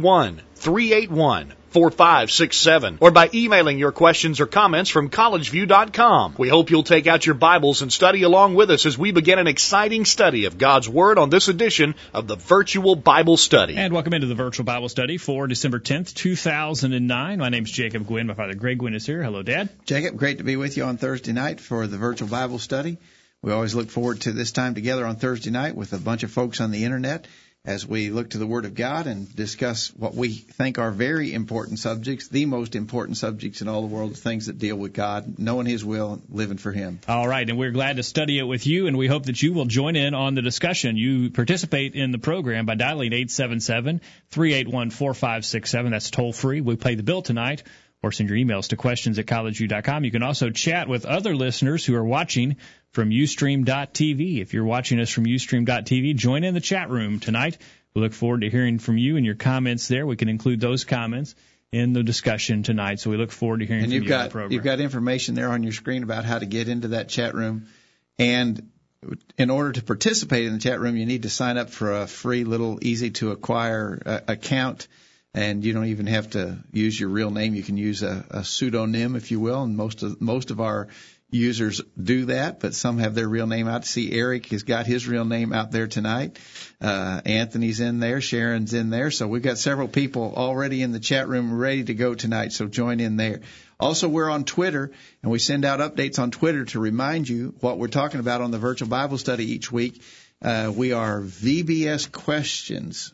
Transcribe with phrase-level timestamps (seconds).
[0.00, 6.34] 381 4567 or by emailing your questions or comments from collegeview.com.
[6.38, 9.38] We hope you'll take out your Bibles and study along with us as we begin
[9.38, 13.76] an exciting study of God's Word on this edition of the Virtual Bible Study.
[13.76, 17.38] And welcome into the Virtual Bible Study for December 10th, 2009.
[17.38, 18.26] My name is Jacob Gwynn.
[18.26, 19.22] My father Greg Gwynn is here.
[19.22, 19.68] Hello, Dad.
[19.84, 22.96] Jacob, great to be with you on Thursday night for the Virtual Bible Study.
[23.42, 26.30] We always look forward to this time together on Thursday night with a bunch of
[26.30, 27.26] folks on the internet
[27.66, 31.34] as we look to the Word of God and discuss what we think are very
[31.34, 35.38] important subjects, the most important subjects in all the world, things that deal with God,
[35.38, 37.00] knowing His will, living for Him.
[37.08, 39.52] All right, and we're glad to study it with you, and we hope that you
[39.52, 40.96] will join in on the discussion.
[40.96, 45.90] You participate in the program by dialing 877 381 4567.
[45.90, 46.60] That's toll free.
[46.60, 47.64] We pay the bill tonight
[48.02, 50.04] or send your emails to questions at collegeview.com.
[50.04, 52.56] You can also chat with other listeners who are watching
[52.92, 54.40] from Ustream.tv.
[54.40, 57.58] If you're watching us from Ustream.tv, join in the chat room tonight.
[57.94, 60.06] We look forward to hearing from you and your comments there.
[60.06, 61.34] We can include those comments
[61.72, 63.00] in the discussion tonight.
[63.00, 64.52] So we look forward to hearing and from you've you got, program.
[64.52, 67.66] You've got information there on your screen about how to get into that chat room.
[68.18, 68.70] And
[69.36, 72.06] in order to participate in the chat room, you need to sign up for a
[72.06, 74.88] free little easy to acquire uh, account
[75.36, 77.54] and you don't even have to use your real name.
[77.54, 80.88] You can use a, a pseudonym, if you will, and most of most of our
[81.30, 83.84] users do that, but some have their real name out.
[83.84, 86.38] See, Eric has got his real name out there tonight.
[86.80, 91.00] Uh, Anthony's in there, Sharon's in there, so we've got several people already in the
[91.00, 92.52] chat room ready to go tonight.
[92.52, 93.40] So join in there.
[93.78, 94.90] Also, we're on Twitter,
[95.22, 98.52] and we send out updates on Twitter to remind you what we're talking about on
[98.52, 100.00] the virtual Bible study each week.
[100.40, 103.12] Uh, we are VBS Questions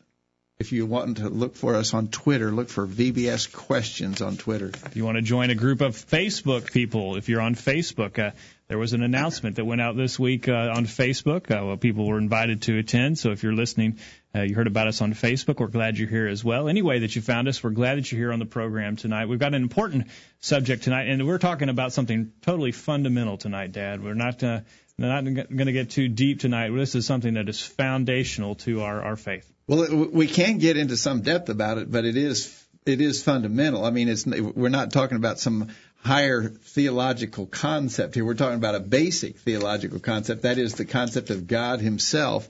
[0.63, 4.71] if you want to look for us on Twitter, look for VBS Questions on Twitter.
[4.87, 8.31] If you want to join a group of Facebook people, if you're on Facebook, uh,
[8.69, 11.51] there was an announcement that went out this week uh, on Facebook.
[11.51, 13.19] Uh, well, people were invited to attend.
[13.19, 13.99] So if you're listening,
[14.33, 15.59] uh, you heard about us on Facebook.
[15.59, 16.69] We're glad you're here as well.
[16.69, 19.27] Any way that you found us, we're glad that you're here on the program tonight.
[19.27, 20.07] We've got an important
[20.39, 24.01] subject tonight, and we're talking about something totally fundamental tonight, Dad.
[24.01, 24.61] We're not uh,
[24.97, 26.71] not going to get too deep tonight.
[26.71, 29.53] This is something that is foundational to our, our faith.
[29.67, 33.85] Well, we can get into some depth about it, but it is it is fundamental.
[33.85, 35.69] I mean, it's we're not talking about some
[36.03, 38.25] higher theological concept here.
[38.25, 40.43] We're talking about a basic theological concept.
[40.43, 42.49] That is the concept of God Himself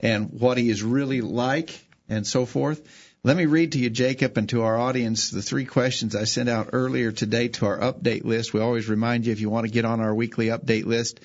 [0.00, 2.86] and what He is really like, and so forth.
[3.22, 6.48] Let me read to you, Jacob, and to our audience the three questions I sent
[6.48, 8.54] out earlier today to our update list.
[8.54, 11.20] We always remind you if you want to get on our weekly update list,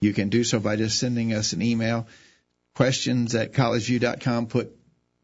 [0.00, 2.06] you can do so by just sending us an email.
[2.74, 4.46] Questions at collegeview.com.
[4.46, 4.79] Put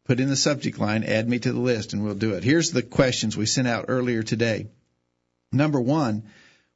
[0.07, 2.43] put in the subject line, add me to the list, and we'll do it.
[2.43, 4.67] Here's the questions we sent out earlier today.
[5.51, 6.23] Number one,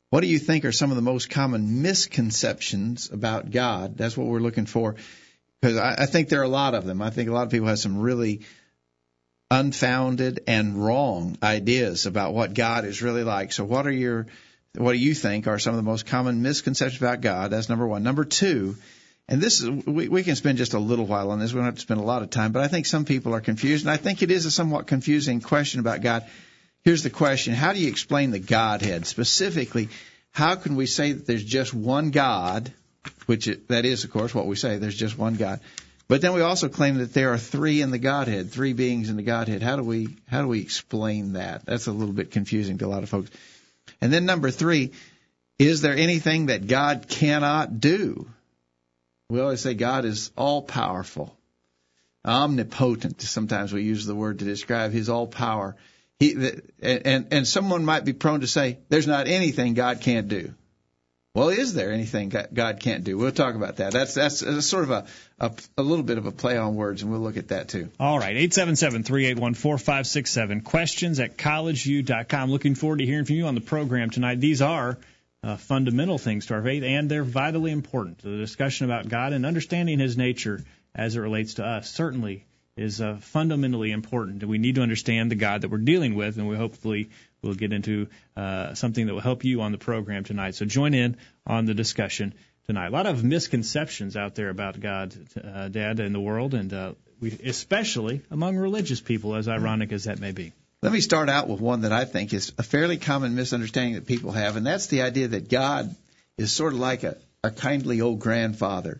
[0.09, 3.97] what do you think are some of the most common misconceptions about God?
[3.97, 4.95] That's what we're looking for.
[5.61, 7.01] Because I, I think there are a lot of them.
[7.01, 8.41] I think a lot of people have some really
[9.49, 13.53] unfounded and wrong ideas about what God is really like.
[13.53, 14.27] So what are your
[14.75, 17.51] what do you think are some of the most common misconceptions about God?
[17.51, 18.03] That's number one.
[18.03, 18.77] Number two,
[19.27, 21.53] and this is, we, we can spend just a little while on this.
[21.53, 23.41] We don't have to spend a lot of time, but I think some people are
[23.41, 26.25] confused, and I think it is a somewhat confusing question about God.
[26.83, 29.89] Here's the question: How do you explain the Godhead specifically?
[30.31, 32.71] How can we say that there's just one God,
[33.25, 34.77] which it, that is, of course, what we say.
[34.77, 35.59] There's just one God,
[36.07, 39.15] but then we also claim that there are three in the Godhead, three beings in
[39.15, 39.61] the Godhead.
[39.61, 41.65] How do we how do we explain that?
[41.65, 43.29] That's a little bit confusing to a lot of folks.
[44.01, 44.91] And then number three,
[45.57, 48.27] is there anything that God cannot do?
[49.31, 51.37] We always say God is all powerful,
[52.25, 53.21] omnipotent.
[53.21, 55.77] Sometimes we use the word to describe His all power.
[56.19, 56.35] He,
[56.81, 60.53] and, and someone might be prone to say, there's not anything God can't do.
[61.33, 63.17] Well, is there anything God can't do?
[63.17, 63.93] We'll talk about that.
[63.93, 65.05] That's that's, sort of a,
[65.39, 67.89] a, a little bit of a play on words, and we'll look at that too.
[68.01, 70.59] All right, eight seven seven three eight one four five six seven.
[70.59, 72.51] Questions at collegeview.com.
[72.51, 74.41] Looking forward to hearing from you on the program tonight.
[74.41, 74.97] These are
[75.43, 78.19] uh, fundamental things to our faith, and they're vitally important.
[78.19, 82.45] The discussion about God and understanding His nature as it relates to us certainly
[82.77, 84.43] is uh, fundamentally important.
[84.43, 87.09] We need to understand the God that we're dealing with, and we hopefully
[87.41, 90.55] will get into uh, something that will help you on the program tonight.
[90.55, 92.33] So join in on the discussion
[92.67, 92.87] tonight.
[92.87, 96.93] A lot of misconceptions out there about God, uh, Dad, in the world, and uh,
[97.19, 100.53] we, especially among religious people, as ironic as that may be.
[100.83, 104.07] Let me start out with one that I think is a fairly common misunderstanding that
[104.07, 105.95] people have, and that's the idea that God
[106.39, 108.97] is sort of like a, a kindly old grandfather.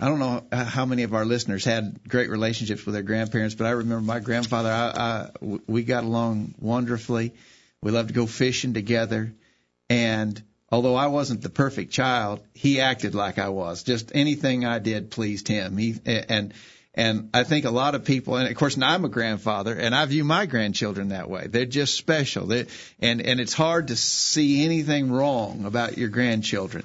[0.00, 3.68] I don't know how many of our listeners had great relationships with their grandparents, but
[3.68, 4.70] I remember my grandfather.
[4.70, 5.30] I, I,
[5.68, 7.34] we got along wonderfully.
[7.80, 9.32] We loved to go fishing together,
[9.88, 10.42] and
[10.72, 13.84] although I wasn't the perfect child, he acted like I was.
[13.84, 15.76] Just anything I did pleased him.
[15.76, 16.54] He and
[16.94, 19.94] and I think a lot of people, and of course, now I'm a grandfather, and
[19.94, 21.46] I view my grandchildren that way.
[21.46, 22.46] They're just special.
[22.46, 22.66] They,
[22.98, 26.84] and and it's hard to see anything wrong about your grandchildren.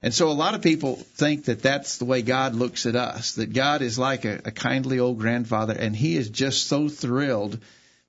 [0.00, 3.34] And so a lot of people think that that's the way God looks at us,
[3.34, 7.58] that God is like a, a kindly old grandfather and he is just so thrilled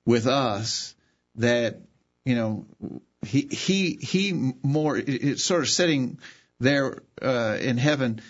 [0.06, 0.94] with us
[1.36, 1.80] that,
[2.24, 2.66] you know,
[3.26, 6.18] he, he, he more, it's sort of sitting
[6.60, 8.22] there, uh, in heaven,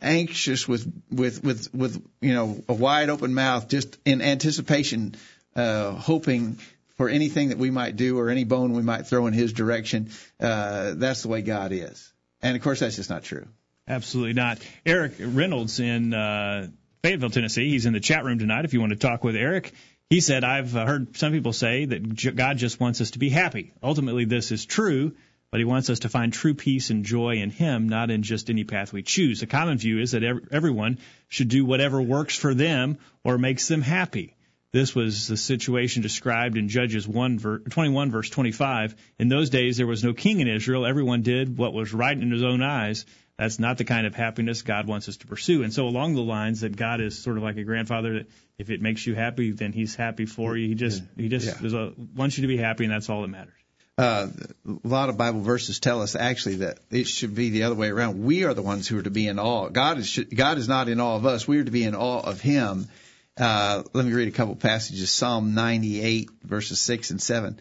[0.00, 5.14] anxious with, with, with, with, you know, a wide open mouth, just in anticipation,
[5.54, 6.58] uh, hoping
[6.96, 10.10] for anything that we might do or any bone we might throw in his direction.
[10.40, 12.12] Uh, that's the way God is.
[12.42, 13.46] And of course, that's just not true.
[13.88, 14.58] Absolutely not.
[14.86, 16.68] Eric Reynolds in uh,
[17.02, 17.70] Fayetteville, Tennessee.
[17.70, 18.64] He's in the chat room tonight.
[18.64, 19.72] If you want to talk with Eric,
[20.08, 23.28] he said, "I've uh, heard some people say that God just wants us to be
[23.28, 23.72] happy.
[23.82, 25.14] Ultimately, this is true."
[25.52, 28.48] But he wants us to find true peace and joy in him, not in just
[28.48, 29.40] any path we choose.
[29.40, 33.82] The common view is that everyone should do whatever works for them or makes them
[33.82, 34.34] happy.
[34.72, 38.94] This was the situation described in Judges 1 ver- 21 verse 25.
[39.18, 40.86] In those days there was no king in Israel.
[40.86, 43.04] Everyone did what was right in his own eyes.
[43.36, 45.64] That's not the kind of happiness God wants us to pursue.
[45.64, 48.26] And so along the lines that God is sort of like a grandfather that
[48.56, 50.68] if it makes you happy, then he's happy for you.
[50.68, 51.78] He just he just yeah.
[51.78, 53.61] a, wants you to be happy and that's all that matters.
[53.98, 54.28] Uh,
[54.66, 57.88] a lot of Bible verses tell us actually that it should be the other way
[57.88, 58.24] around.
[58.24, 59.68] We are the ones who are to be in awe.
[59.68, 61.46] God is God is not in awe of us.
[61.46, 62.88] We are to be in awe of Him
[63.36, 65.10] uh, let me read a couple passages.
[65.10, 67.60] Psalm 98, verses 6 and 7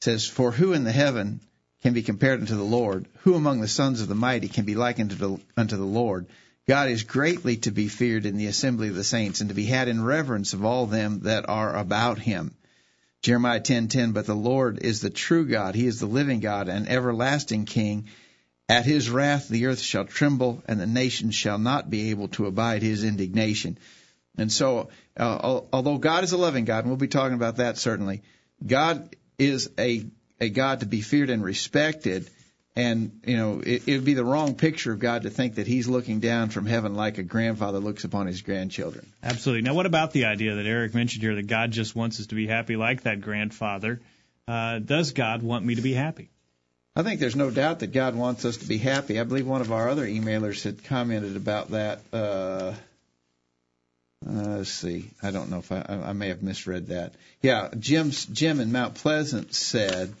[0.00, 1.40] says, For who in the heaven
[1.82, 3.06] can be compared unto the Lord?
[3.20, 6.26] Who among the sons of the mighty can be likened the, unto the Lord?
[6.68, 9.64] God is greatly to be feared in the assembly of the saints, and to be
[9.64, 12.54] had in reverence of all them that are about him.
[13.22, 16.88] Jeremiah 10:10 But the Lord is the true God; he is the living God and
[16.88, 18.06] everlasting King.
[18.68, 22.46] At his wrath the earth shall tremble, and the nations shall not be able to
[22.46, 23.78] abide his indignation.
[24.36, 27.78] And so, uh, although God is a loving God, and we'll be talking about that
[27.78, 28.22] certainly,
[28.64, 30.06] God is a
[30.40, 32.30] a God to be feared and respected.
[32.78, 35.66] And you know, it, it would be the wrong picture of God to think that
[35.66, 39.12] He's looking down from heaven like a grandfather looks upon his grandchildren.
[39.20, 39.62] Absolutely.
[39.62, 42.36] Now, what about the idea that Eric mentioned here that God just wants us to
[42.36, 44.00] be happy like that grandfather?
[44.46, 46.30] Uh, does God want me to be happy?
[46.94, 49.18] I think there's no doubt that God wants us to be happy.
[49.18, 51.98] I believe one of our other emailers had commented about that.
[52.12, 52.74] Uh,
[54.24, 55.10] uh, let's see.
[55.20, 57.14] I don't know if I, I may have misread that.
[57.42, 60.14] Yeah, Jim's, Jim in Mount Pleasant said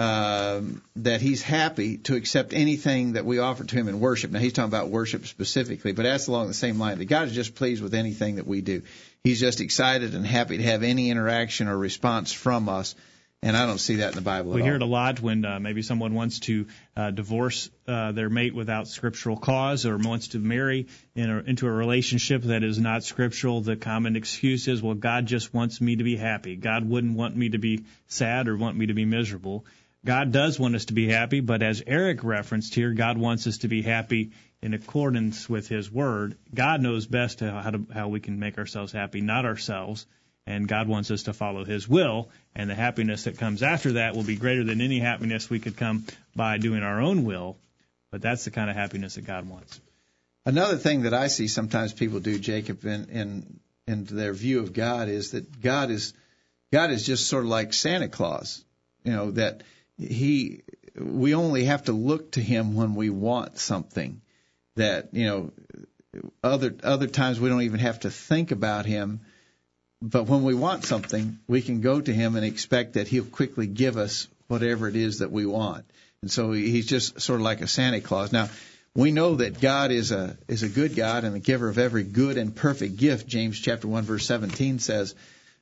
[0.00, 4.30] um, that he's happy to accept anything that we offer to him in worship.
[4.30, 6.96] Now he's talking about worship specifically, but that's along the same line.
[6.96, 8.82] That God is just pleased with anything that we do.
[9.22, 12.94] He's just excited and happy to have any interaction or response from us
[13.42, 14.52] and I don't see that in the Bible.
[14.52, 18.28] We hear it a lot when uh, maybe someone wants to uh, divorce uh, their
[18.28, 22.78] mate without scriptural cause, or wants to marry in a, into a relationship that is
[22.78, 23.62] not scriptural.
[23.62, 26.56] The common excuse is, "Well, God just wants me to be happy.
[26.56, 29.64] God wouldn't want me to be sad or want me to be miserable."
[30.04, 33.58] God does want us to be happy, but as Eric referenced here, God wants us
[33.58, 34.30] to be happy
[34.62, 36.36] in accordance with His Word.
[36.54, 40.06] God knows best how to, how we can make ourselves happy, not ourselves
[40.46, 44.14] and God wants us to follow His will, and the happiness that comes after that
[44.14, 46.04] will be greater than any happiness we could come
[46.34, 47.56] by doing our own will.
[48.10, 49.80] But that's the kind of happiness that God wants.
[50.44, 54.72] Another thing that I see sometimes people do, Jacob, in in, in their view of
[54.72, 56.12] God is that God is
[56.72, 58.64] God is just sort of like Santa Claus,
[59.04, 59.62] you know that
[60.00, 60.62] he
[60.96, 64.20] we only have to look to him when we want something
[64.76, 65.52] that you know
[66.42, 69.20] other other times we don't even have to think about him
[70.02, 73.66] but when we want something, we can go to him and expect that he'll quickly
[73.66, 75.84] give us whatever it is that we want.
[76.22, 78.32] And so he's just sort of like a Santa Claus.
[78.32, 78.48] Now,
[78.94, 82.02] we know that God is a is a good God and the giver of every
[82.02, 83.26] good and perfect gift.
[83.28, 85.14] James chapter 1 verse 17 says,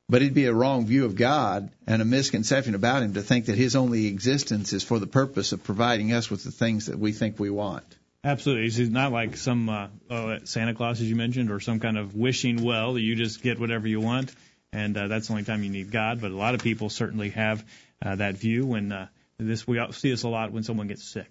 [0.08, 3.46] but it'd be a wrong view of God and a misconception about him to think
[3.46, 6.98] that his only existence is for the purpose of providing us with the things that
[6.98, 7.84] we think we want.
[8.24, 8.64] Absolutely.
[8.64, 12.14] He's not like some uh, oh, Santa Claus, as you mentioned, or some kind of
[12.16, 14.34] wishing well that you just get whatever you want,
[14.72, 16.20] and uh, that's the only time you need God.
[16.20, 17.64] But a lot of people certainly have
[18.04, 18.66] uh, that view.
[18.66, 19.06] When uh,
[19.38, 21.30] this, we see this a lot when someone gets sick,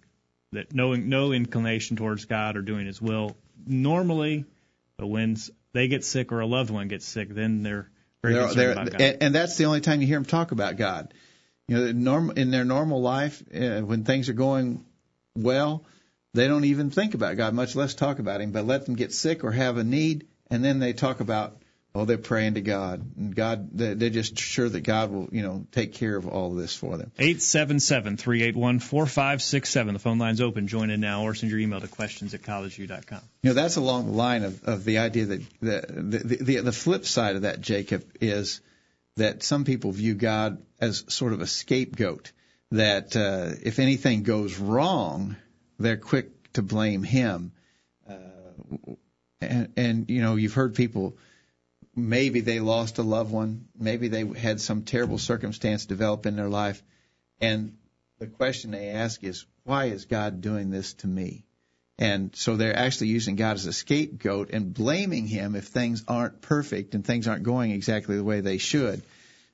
[0.54, 4.46] that no no inclination towards God or doing His will normally,
[4.98, 5.36] but when
[5.74, 7.92] they get sick or a loved one gets sick, then they're
[8.24, 8.78] they're, they're.
[8.78, 11.14] And, and that's the only time you hear them talk about God.
[11.68, 14.86] You know, norm, in their normal life, uh, when things are going
[15.36, 15.86] well,
[16.34, 18.52] they don't even think about God, much less talk about Him.
[18.52, 21.62] But let them get sick or have a need, and then they talk about
[21.96, 25.66] Oh, they're praying to God, and God, they're just sure that God will, you know,
[25.72, 27.12] take care of all of this for them.
[27.18, 29.94] Eight seven seven three eight one four five six seven.
[29.94, 30.68] The phone line's open.
[30.68, 33.22] Join in now, or send your email to questions at collegeview.com.
[33.42, 36.72] You know, that's along the line of, of the idea that the, the the the
[36.72, 38.62] flip side of that, Jacob, is
[39.16, 42.32] that some people view God as sort of a scapegoat.
[42.72, 45.36] That uh, if anything goes wrong,
[45.80, 47.54] they're quick to blame Him.
[48.08, 48.96] Uh,
[49.42, 51.18] and, and you know, you've heard people
[51.98, 56.50] maybe they lost a loved one, maybe they had some terrible circumstance develop in their
[56.50, 56.82] life,
[57.42, 57.76] and
[58.20, 61.44] the question they ask is, why is God doing this to me?
[62.00, 66.42] And so they're actually using God as a scapegoat and blaming Him if things aren't
[66.42, 69.02] perfect and things aren't going exactly the way they should.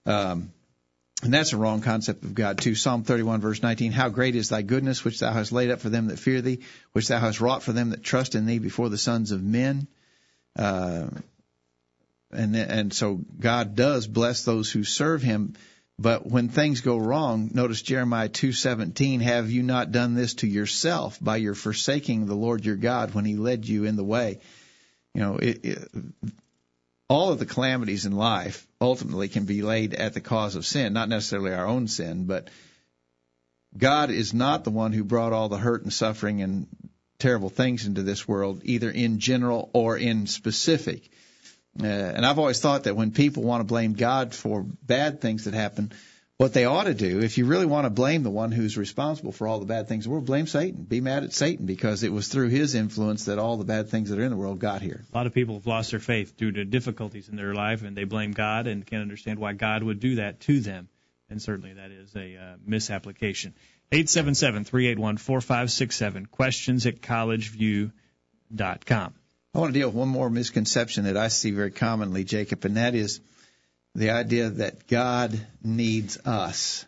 [0.06, 0.52] Um,
[1.24, 2.76] and that's a wrong concept of God too.
[2.76, 5.90] Psalm 31 verse 19, how great is thy goodness which thou hast laid up for
[5.90, 6.60] them that fear thee,
[6.92, 9.88] which thou hast wrought for them that trust in thee before the sons of men.
[10.58, 11.08] Uh,
[12.36, 15.56] and and so God does bless those who serve Him.
[16.00, 21.20] But when things go wrong, notice Jeremiah 2:17, have you not done this to yourself
[21.22, 24.40] by your forsaking the Lord your God when he led you in the way?
[25.14, 25.90] You know, it, it,
[27.08, 30.94] all of the calamities in life ultimately can be laid at the cause of sin,
[30.94, 32.50] not necessarily our own sin, but
[33.78, 36.68] God is not the one who brought all the hurt and suffering and
[37.20, 41.12] terrible things into this world, either in general or in specific.
[41.82, 45.46] Uh, and I've always thought that when people want to blame God for bad things
[45.46, 45.94] that happen,
[46.38, 49.32] what they ought to do, if you really want to blame the one who's responsible
[49.32, 50.84] for all the bad things in the world, blame Satan.
[50.84, 54.10] Be mad at Satan because it was through his influence that all the bad things
[54.10, 55.06] that are in the world got here.
[55.14, 57.96] A lot of people have lost their faith due to difficulties in their life, and
[57.96, 60.90] they blame God and can't understand why God would do that to them.
[61.30, 63.54] And certainly that is a uh, misapplication.
[63.92, 66.30] 877-381-4567.
[66.30, 69.14] Questions at collegeview.com.
[69.54, 72.78] I want to deal with one more misconception that I see very commonly, Jacob, and
[72.78, 73.20] that is
[73.94, 76.86] the idea that God needs us.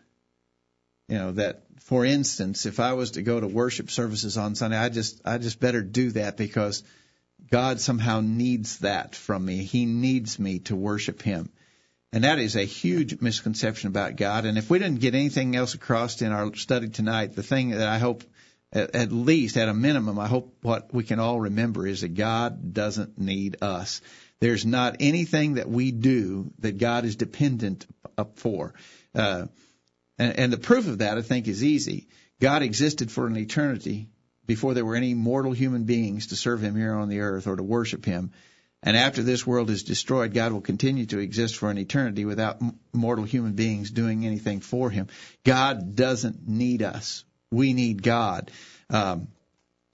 [1.08, 4.78] You know, that for instance, if I was to go to worship services on Sunday,
[4.78, 6.84] I just I just better do that because
[7.52, 9.58] God somehow needs that from me.
[9.58, 11.52] He needs me to worship him.
[12.12, 14.46] And that is a huge misconception about God.
[14.46, 17.88] And if we didn't get anything else across in our study tonight, the thing that
[17.88, 18.24] I hope
[18.72, 22.14] at, at least at a minimum, I hope what we can all remember is that
[22.14, 24.02] God doesn't need us.
[24.40, 27.86] There's not anything that we do that God is dependent
[28.18, 28.74] up for.
[29.14, 29.48] Uh,
[30.18, 32.08] and, and the proof of that, I think, is easy.
[32.40, 34.10] God existed for an eternity
[34.46, 37.56] before there were any mortal human beings to serve Him here on the earth or
[37.56, 38.32] to worship Him.
[38.84, 42.62] And after this world is destroyed, God will continue to exist for an eternity without
[42.94, 45.08] mortal human beings doing anything for Him.
[45.44, 48.52] God doesn't need us we need God.
[48.90, 49.28] Um,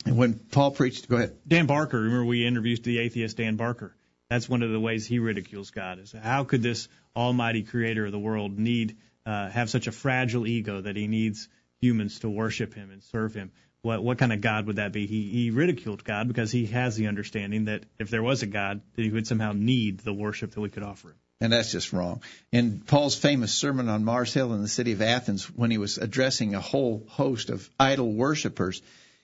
[0.06, 1.38] and when Paul preached, go ahead.
[1.48, 3.96] Dan Barker, remember we interviewed the atheist Dan Barker.
[4.30, 6.00] That's one of the ways he ridicules God.
[6.00, 10.48] Is how could this Almighty Creator of the world need uh, have such a fragile
[10.48, 11.50] ego that he needs
[11.82, 13.52] humans to worship him and serve him?
[13.82, 15.06] What what kind of God would that be?
[15.06, 18.82] He he ridiculed God because he has the understanding that if there was a God,
[18.96, 21.16] that he would somehow need the worship that we could offer him.
[21.42, 22.22] And that's just wrong.
[22.52, 25.98] In Paul's famous sermon on Mars Hill in the city of Athens, when he was
[25.98, 28.84] addressing a whole host of idol worshippers,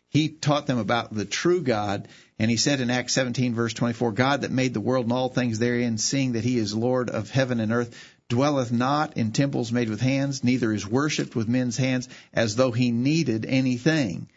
[0.10, 2.08] he taught them about the true God.
[2.40, 5.30] And he said in Acts 17 verse 24, God that made the world and all
[5.30, 7.96] things therein, seeing that he is Lord of heaven and earth,
[8.30, 12.72] dwelleth not in temples made with hands, neither is worshipped with men's hands, as though
[12.72, 14.28] he needed anything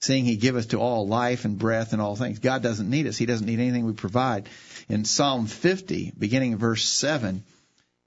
[0.00, 2.38] seeing he giveth to all life and breath and all things.
[2.38, 3.16] God doesn't need us.
[3.16, 4.48] He doesn't need anything we provide.
[4.88, 7.44] In Psalm 50, beginning in verse 7,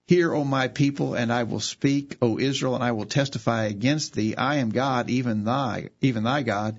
[0.08, 4.14] Hear, O my people, and I will speak, O Israel, and I will testify against
[4.14, 4.36] thee.
[4.36, 6.78] I am God, even thy, even thy God.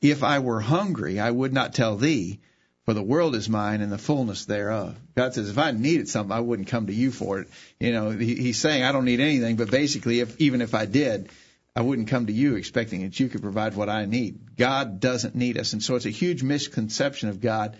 [0.00, 2.38] If I were hungry, I would not tell thee,
[2.84, 4.96] for the world is mine and the fullness thereof.
[5.16, 7.48] God says, if I needed something, I wouldn't come to you for it.
[7.80, 10.86] You know, he, he's saying I don't need anything, but basically, if even if I
[10.86, 11.28] did,
[11.74, 14.56] I wouldn't come to you expecting that you could provide what I need.
[14.56, 15.72] God doesn't need us.
[15.72, 17.76] And so it's a huge misconception of God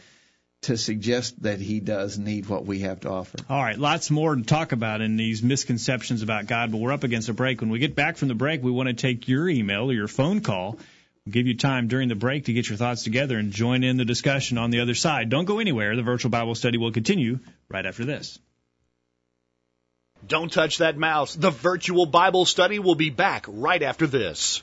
[0.63, 3.39] to suggest that he does need what we have to offer.
[3.49, 7.03] All right, lots more to talk about in these misconceptions about God, but we're up
[7.03, 7.61] against a break.
[7.61, 10.09] When we get back from the break, we want to take your email or your
[10.09, 10.79] phone call.
[11.25, 13.97] We'll give you time during the break to get your thoughts together and join in
[13.97, 15.31] the discussion on the other side.
[15.31, 15.97] Don't go anywhere.
[15.97, 18.39] The virtual Bible study will continue right after this.
[20.27, 21.35] Don't touch that mouse.
[21.35, 24.63] The virtual Bible study will be back right after this.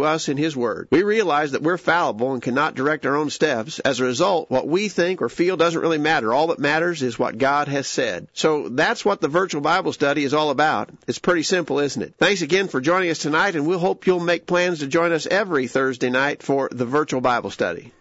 [0.03, 0.87] us in His Word.
[0.91, 3.79] We realize that we're fallible and cannot direct our own steps.
[3.79, 6.33] As a result, what we think or feel doesn't really matter.
[6.33, 8.27] All that matters is what God has said.
[8.33, 10.89] So that's what the virtual Bible study is all about.
[11.07, 12.15] It's pretty simple, isn't it?
[12.17, 15.27] Thanks again for joining us tonight, and we'll hope you'll make plans to join us
[15.27, 17.91] every Thursday night for the virtual Bible study.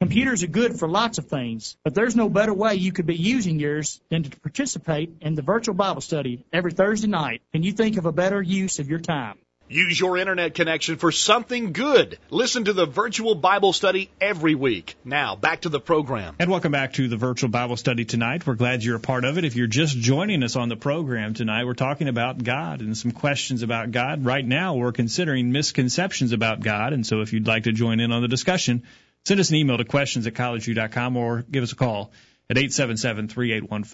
[0.00, 3.14] Computers are good for lots of things, but there's no better way you could be
[3.14, 7.40] using yours than to participate in the virtual Bible study every Thursday night.
[7.52, 9.38] Can you think of a better use of your time?
[9.68, 12.18] Use your internet connection for something good.
[12.28, 14.94] Listen to the virtual Bible study every week.
[15.04, 16.36] Now, back to the program.
[16.38, 18.46] And welcome back to the virtual Bible study tonight.
[18.46, 19.44] We're glad you're a part of it.
[19.44, 23.10] If you're just joining us on the program tonight, we're talking about God and some
[23.10, 24.24] questions about God.
[24.26, 26.92] Right now, we're considering misconceptions about God.
[26.92, 28.82] And so if you'd like to join in on the discussion,
[29.24, 32.12] send us an email to questions at collegeview.com or give us a call
[32.50, 33.84] at 877 381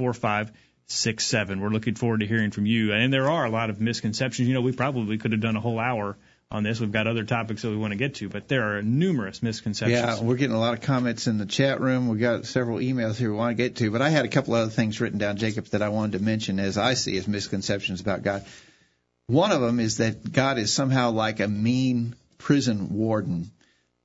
[0.91, 1.61] six seven.
[1.61, 2.93] We're looking forward to hearing from you.
[2.93, 4.49] And there are a lot of misconceptions.
[4.49, 6.17] You know, we probably could have done a whole hour
[6.51, 6.81] on this.
[6.81, 10.01] We've got other topics that we want to get to, but there are numerous misconceptions.
[10.01, 12.09] Yeah, we're getting a lot of comments in the chat room.
[12.09, 14.55] We've got several emails here we want to get to, but I had a couple
[14.55, 18.01] other things written down, Jacob, that I wanted to mention as I see as misconceptions
[18.01, 18.45] about God.
[19.29, 23.53] One of them is that God is somehow like a mean prison warden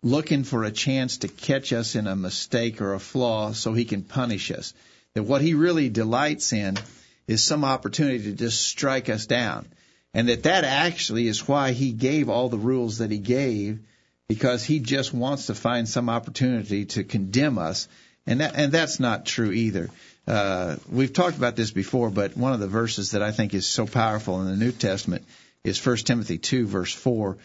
[0.03, 3.85] looking for a chance to catch us in a mistake or a flaw so he
[3.85, 4.75] can punish us
[5.15, 6.77] that what he really delights in
[7.27, 9.65] is some opportunity to just strike us down.
[10.13, 13.79] And that that actually is why he gave all the rules that he gave,
[14.27, 17.87] because he just wants to find some opportunity to condemn us.
[18.27, 19.89] And that, and that's not true either.
[20.27, 23.65] Uh, we've talked about this before, but one of the verses that I think is
[23.65, 25.25] so powerful in the New Testament
[25.63, 27.37] is 1 Timothy 2 verse 4.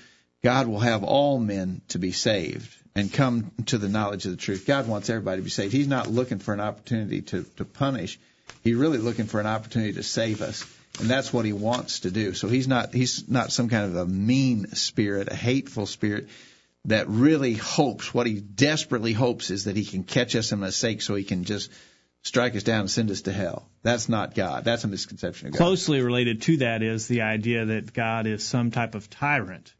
[0.42, 4.36] God will have all men to be saved and come to the knowledge of the
[4.36, 4.66] truth.
[4.66, 5.72] God wants everybody to be saved.
[5.72, 8.20] He's not looking for an opportunity to, to punish.
[8.62, 10.64] He's really looking for an opportunity to save us.
[11.00, 12.34] And that's what he wants to do.
[12.34, 16.28] So he's not he's not some kind of a mean spirit, a hateful spirit
[16.86, 20.62] that really hopes what he desperately hopes is that he can catch us in a
[20.62, 21.70] mistake so he can just
[22.22, 23.68] strike us down and send us to hell.
[23.82, 24.64] That's not God.
[24.64, 25.58] That's a misconception of God.
[25.58, 29.72] Closely related to that is the idea that God is some type of tyrant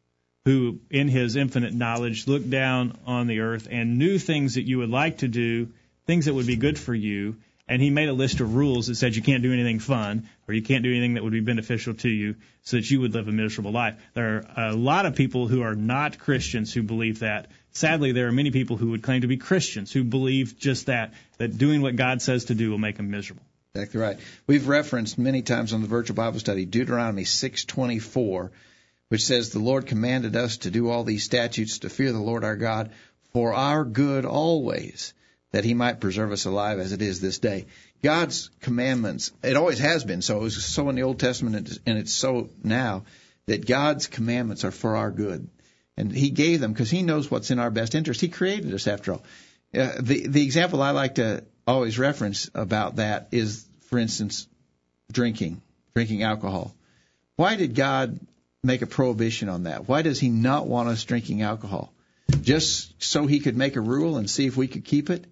[0.51, 4.79] who, in his infinite knowledge, looked down on the earth and knew things that you
[4.79, 5.69] would like to do,
[6.07, 7.37] things that would be good for you,
[7.69, 10.55] and he made a list of rules that said you can't do anything fun or
[10.55, 13.29] you can't do anything that would be beneficial to you so that you would live
[13.29, 13.95] a miserable life.
[14.15, 17.53] There are a lot of people who are not Christians who believe that.
[17.71, 21.15] Sadly, there are many people who would claim to be Christians who believe just that,
[21.39, 23.45] that doing what God says to do will make them miserable.
[23.77, 24.19] Exactly right.
[24.49, 28.51] We've referenced many times on the virtual Bible study Deuteronomy 624
[29.11, 32.45] which says, The Lord commanded us to do all these statutes to fear the Lord
[32.45, 32.93] our God
[33.33, 35.13] for our good always,
[35.51, 37.67] that he might preserve us alive as it is this day.
[38.03, 40.39] God's commandments, it always has been so.
[40.39, 43.03] It was so in the Old Testament and it's so now
[43.47, 45.49] that God's commandments are for our good.
[45.97, 48.21] And he gave them because he knows what's in our best interest.
[48.21, 49.25] He created us after all.
[49.75, 54.47] Uh, the, the example I like to always reference about that is, for instance,
[55.11, 55.61] drinking,
[55.95, 56.75] drinking alcohol.
[57.37, 58.21] Why did God
[58.63, 59.89] make a prohibition on that?
[59.89, 61.93] Why does he not want us drinking alcohol?
[62.43, 65.25] Just so he could make a rule and see if we could keep it?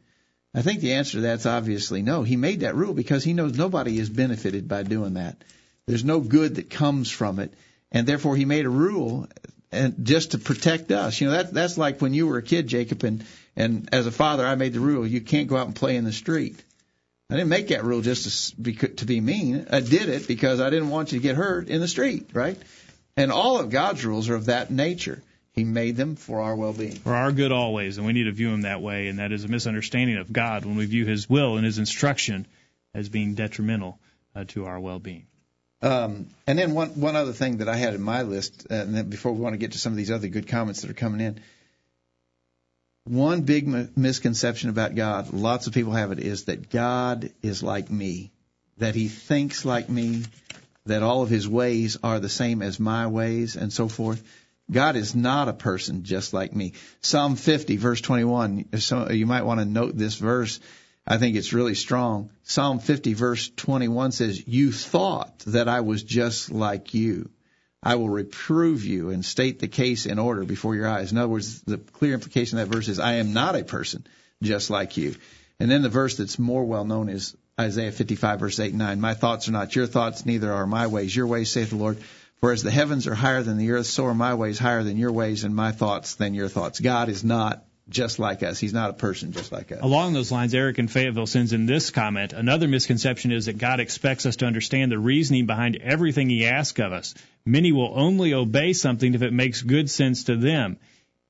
[0.55, 2.23] I think the answer to that's obviously no.
[2.23, 5.45] He made that rule because he knows nobody is benefited by doing that.
[5.87, 7.53] There's no good that comes from it,
[7.93, 9.29] and therefore he made a rule
[9.71, 11.21] and just to protect us.
[11.21, 13.25] You know that that's like when you were a kid, Jacob, and
[13.57, 16.05] and as a father, I made the rule you can't go out and play in
[16.05, 16.63] the street.
[17.31, 19.67] I didn't make that rule just to be, to be mean.
[19.71, 22.57] I did it because I didn't want you to get hurt in the street, right?
[23.19, 25.23] And all of God's rules are of that nature.
[25.53, 26.93] He made them for our well-being.
[26.93, 29.09] For our good always, and we need to view him that way.
[29.09, 32.47] And that is a misunderstanding of God when we view His will and His instruction
[32.95, 33.99] as being detrimental
[34.37, 35.27] uh, to our well-being.
[35.83, 38.95] Um, and then one one other thing that I had in my list, uh, and
[38.95, 40.95] then before we want to get to some of these other good comments that are
[40.95, 41.41] coming in,
[43.05, 47.63] one big m- misconception about God, lots of people have it, is that God is
[47.63, 48.31] like me,
[48.79, 50.25] that He thinks like me,
[50.89, 54.23] that all of his ways are the same as my ways and so forth.
[54.71, 56.75] God is not a person just like me.
[57.01, 60.61] Psalm 50 verse 21, so you might want to note this verse.
[61.07, 62.31] I think it's really strong.
[62.43, 67.31] Psalm 50 verse 21 says, you thought that I was just like you.
[67.83, 71.13] I will reprove you and state the case in order before your eyes.
[71.13, 74.07] In other words, the clear implication of that verse is, I am not a person
[74.43, 75.15] just like you.
[75.61, 79.01] And then the verse that's more well known is Isaiah 55 verse 8 and 9.
[79.01, 81.99] My thoughts are not your thoughts, neither are my ways your ways, saith the Lord.
[82.41, 84.97] For as the heavens are higher than the earth, so are my ways higher than
[84.97, 86.79] your ways, and my thoughts than your thoughts.
[86.79, 88.59] God is not just like us.
[88.59, 89.81] He's not a person just like us.
[89.83, 92.33] Along those lines, Eric in Fayetteville sends in this comment.
[92.33, 96.79] Another misconception is that God expects us to understand the reasoning behind everything He asks
[96.81, 97.15] of us.
[97.45, 100.77] Many will only obey something if it makes good sense to them.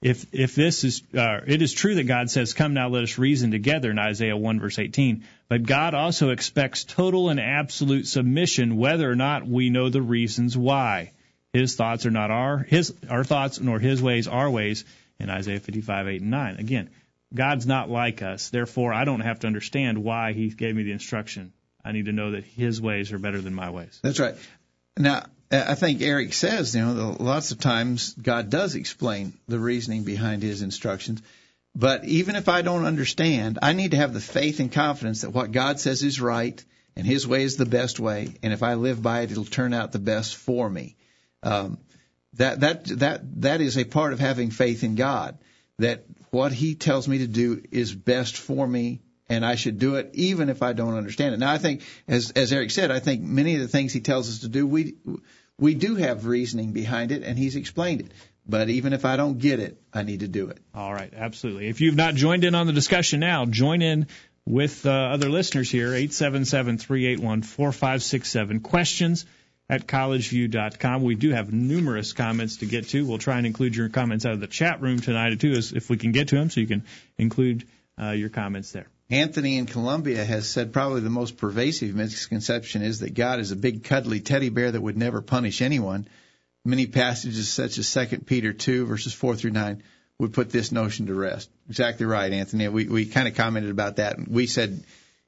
[0.01, 3.19] If if this is uh, it is true that God says, "Come now, let us
[3.19, 5.25] reason together" in Isaiah 1 verse 18.
[5.49, 10.57] But God also expects total and absolute submission, whether or not we know the reasons
[10.57, 11.13] why.
[11.53, 14.85] His thoughts are not our his our thoughts, nor His ways our ways
[15.19, 16.57] in Isaiah 55, 8, and 9.
[16.59, 16.91] Again,
[17.35, 18.51] God's not like us.
[18.51, 21.53] Therefore, I don't have to understand why He gave me the instruction.
[21.85, 23.99] I need to know that His ways are better than my ways.
[24.03, 24.37] That's right.
[24.97, 30.05] Now, I think Eric says, you know, lots of times God does explain the reasoning
[30.05, 31.23] behind His instructions.
[31.75, 35.31] But even if I don't understand, I need to have the faith and confidence that
[35.31, 36.63] what God says is right
[36.97, 38.35] and His way is the best way.
[38.43, 40.97] And if I live by it, it'll turn out the best for me.
[41.43, 41.79] Um,
[42.35, 45.39] that that that that is a part of having faith in God.
[45.79, 49.95] That what He tells me to do is best for me, and I should do
[49.95, 51.39] it even if I don't understand it.
[51.39, 54.29] Now, I think, as as Eric said, I think many of the things He tells
[54.29, 54.95] us to do, we
[55.59, 58.13] we do have reasoning behind it, and He's explained it.
[58.47, 60.59] But even if I don't get it, I need to do it.
[60.75, 61.69] All right, absolutely.
[61.69, 64.07] If you've not joined in on the discussion now, join in
[64.47, 65.93] with uh, other listeners here.
[65.93, 68.61] Eight seven seven three eight one four five six seven.
[68.61, 69.27] Questions
[69.69, 71.03] at collegeview.com.
[71.03, 73.05] We do have numerous comments to get to.
[73.05, 75.99] We'll try and include your comments out of the chat room tonight too, if we
[75.99, 76.85] can get to them, so you can
[77.19, 77.67] include
[78.01, 78.87] uh, your comments there.
[79.11, 83.57] Anthony in Columbia has said probably the most pervasive misconception is that God is a
[83.57, 86.07] big cuddly teddy bear that would never punish anyone.
[86.65, 89.83] Many passages such as 2 Peter 2 verses 4 through 9
[90.19, 91.49] would put this notion to rest.
[91.71, 92.69] Exactly right, Anthony.
[92.69, 94.19] We we kind of commented about that.
[94.29, 94.85] We said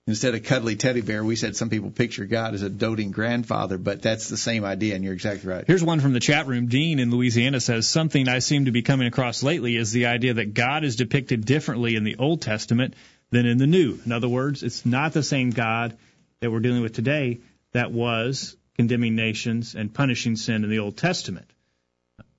[0.07, 3.79] instead of cuddly teddy bear, we said some people picture God as a doting grandfather,
[3.79, 5.65] but that's the same idea, and you're exactly right.
[5.67, 6.67] Here's one from the chat room.
[6.67, 10.35] Dean in Louisiana says something I seem to be coming across lately is the idea
[10.35, 12.95] that God is depicted differently in the Old Testament
[13.31, 13.99] than in the New.
[14.05, 15.97] In other words, it's not the same God
[16.41, 17.41] that we're dealing with today
[17.73, 21.51] that was condemning nations and punishing sin in the Old Testament.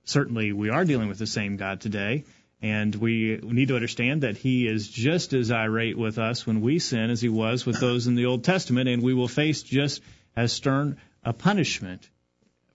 [0.04, 2.24] Certainly, we are dealing with the same God today,
[2.60, 6.78] and we need to understand that He is just as irate with us when we
[6.78, 10.02] sin as He was with those in the Old Testament, and we will face just
[10.34, 12.08] as stern a punishment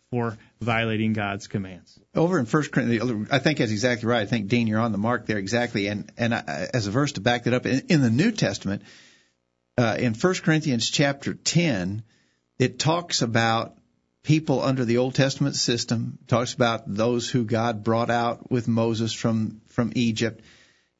[0.09, 1.99] for violating God's commands.
[2.15, 4.21] Over in First Corinthians, I think that's exactly right.
[4.21, 5.87] I think Dean, you're on the mark there exactly.
[5.87, 8.83] And and I, as a verse to back that up, in, in the New Testament,
[9.77, 12.03] uh, in First Corinthians chapter 10,
[12.57, 13.77] it talks about
[14.23, 19.13] people under the Old Testament system, talks about those who God brought out with Moses
[19.13, 20.41] from, from Egypt.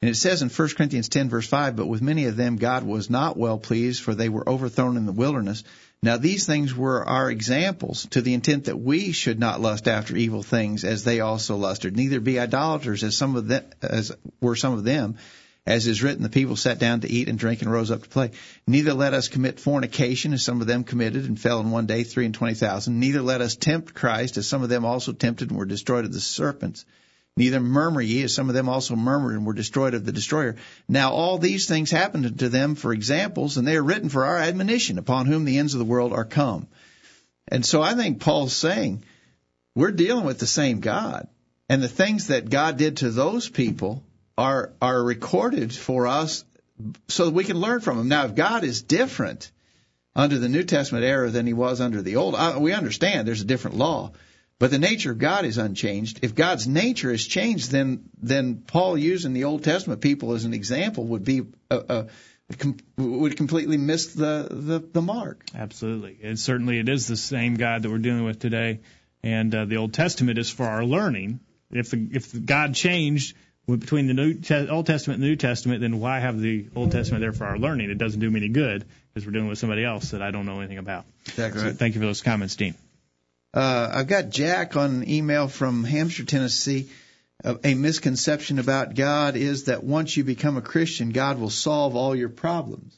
[0.00, 2.84] And it says in 1 Corinthians 10 verse 5, but with many of them God
[2.84, 5.64] was not well pleased, for they were overthrown in the wilderness.
[6.02, 10.16] Now these things were our examples to the intent that we should not lust after
[10.16, 14.54] evil things as they also lusted, neither be idolaters as some of them, as were
[14.54, 15.16] some of them,
[15.66, 18.08] as is written, the people sat down to eat and drink and rose up to
[18.08, 18.30] play.
[18.66, 22.04] Neither let us commit fornication, as some of them committed and fell in one day
[22.04, 22.98] three and twenty thousand.
[22.98, 26.12] Neither let us tempt Christ, as some of them also tempted and were destroyed of
[26.12, 26.86] the serpents.
[27.38, 30.56] Neither murmur ye, as some of them also murmured and were destroyed of the destroyer.
[30.88, 34.38] Now all these things happened to them for examples, and they are written for our
[34.38, 36.66] admonition, upon whom the ends of the world are come.
[37.46, 39.04] And so I think Paul's saying,
[39.76, 41.28] we're dealing with the same God.
[41.68, 44.02] And the things that God did to those people
[44.36, 46.44] are are recorded for us
[47.06, 48.08] so that we can learn from them.
[48.08, 49.52] Now, if God is different
[50.16, 53.52] under the New Testament era than he was under the Old, we understand there's a
[53.52, 54.10] different law,
[54.58, 56.20] but the nature of God is unchanged.
[56.22, 60.54] If God's nature is changed, then then Paul using the Old Testament people as an
[60.54, 62.06] example would be a, a
[62.96, 65.44] would completely miss the, the the mark.
[65.54, 68.80] Absolutely, and certainly it is the same God that we're dealing with today,
[69.22, 71.40] and uh, the Old Testament is for our learning.
[71.70, 74.40] If the, if God changed between the New
[74.70, 77.58] Old Testament and the New Testament, then why have the Old Testament there for our
[77.58, 77.90] learning?
[77.90, 80.46] It doesn't do me any good because we're dealing with somebody else that I don't
[80.46, 81.04] know anything about.
[81.26, 81.60] Exactly.
[81.60, 82.74] So thank you for those comments, Dean.
[83.54, 86.90] Uh, I've got Jack on email from Hampshire, Tennessee.
[87.42, 91.96] Uh, a misconception about God is that once you become a Christian, God will solve
[91.96, 92.94] all your problems.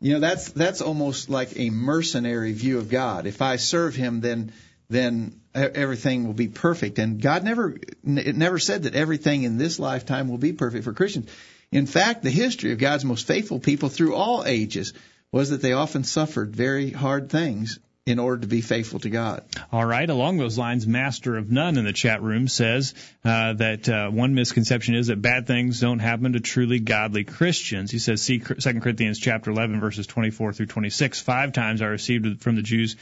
[0.00, 3.26] You know, that's that's almost like a mercenary view of God.
[3.26, 4.52] If I serve Him, then
[4.88, 6.98] then everything will be perfect.
[6.98, 10.92] And God never, it never said that everything in this lifetime will be perfect for
[10.92, 11.30] Christians.
[11.72, 14.92] In fact, the history of God's most faithful people through all ages
[15.32, 19.42] was that they often suffered very hard things in order to be faithful to God.
[19.72, 20.08] All right.
[20.08, 24.34] Along those lines, Master of None in the chat room says uh, that uh, one
[24.34, 27.90] misconception is that bad things don't happen to truly godly Christians.
[27.90, 31.20] He says, see 2 Corinthians chapter 11, verses 24 through 26.
[31.20, 32.94] Five times I received from the Jews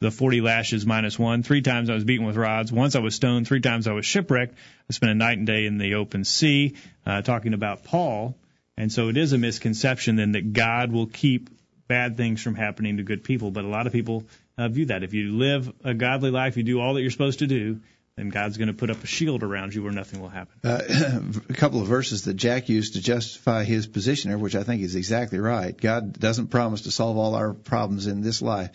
[0.00, 1.42] the 40 lashes minus one.
[1.42, 2.70] Three times I was beaten with rods.
[2.70, 3.46] Once I was stoned.
[3.46, 4.54] Three times I was shipwrecked.
[4.88, 8.36] I spent a night and day in the open sea, uh, talking about Paul.
[8.76, 11.50] And so it is a misconception then that God will keep
[11.90, 13.50] bad things from happening to good people.
[13.50, 14.24] But a lot of people
[14.60, 15.02] uh, view that.
[15.02, 17.80] If you live a godly life, you do all that you're supposed to do,
[18.16, 20.60] then God's going to put up a shield around you where nothing will happen.
[20.62, 24.82] Uh, a couple of verses that Jack used to justify his position which I think
[24.82, 25.76] is exactly right.
[25.76, 28.70] God doesn't promise to solve all our problems in this life.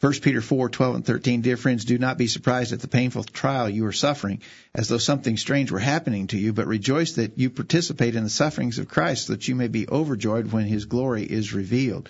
[0.00, 3.24] 1 Peter 4, 12 and 13, dear friends, do not be surprised at the painful
[3.24, 4.40] trial you are suffering,
[4.72, 8.30] as though something strange were happening to you, but rejoice that you participate in the
[8.30, 12.08] sufferings of Christ, that you may be overjoyed when his glory is revealed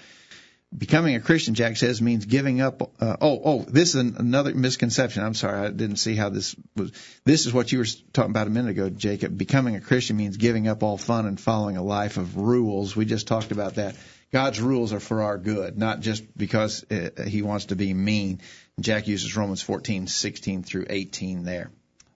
[0.77, 2.83] becoming a Christian, Jack says, means giving up.
[3.01, 5.23] Uh, oh, oh, this is an, another misconception.
[5.23, 6.93] I'm sorry, I didn't see how this was.
[7.25, 9.37] This is what you were talking about a minute ago, Jacob.
[9.37, 12.95] Becoming a Christian means giving up all fun and following a life of rules.
[12.95, 13.97] We just talked about that.
[14.31, 18.41] God's rules are for our good, not just because uh, He wants to be mean.
[18.79, 21.71] Jack uses Romans 14, 16 through 18 there.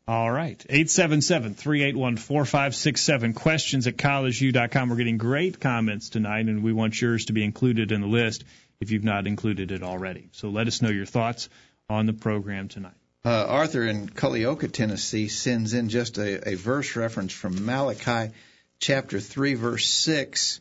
[0.09, 0.59] All right.
[0.69, 3.35] 877-381-4567.
[3.37, 4.89] Questions at collegeview.com.
[4.89, 8.43] We're getting great comments tonight, and we want yours to be included in the list
[8.81, 10.31] if you've not included it already.
[10.33, 11.49] So let us know your thoughts
[11.89, 12.97] on the program tonight.
[13.25, 18.33] Uh, Arthur in Culleoka, Tennessee, sends in just a, a verse reference from Malachi
[18.81, 20.59] chapter 3, verse 6.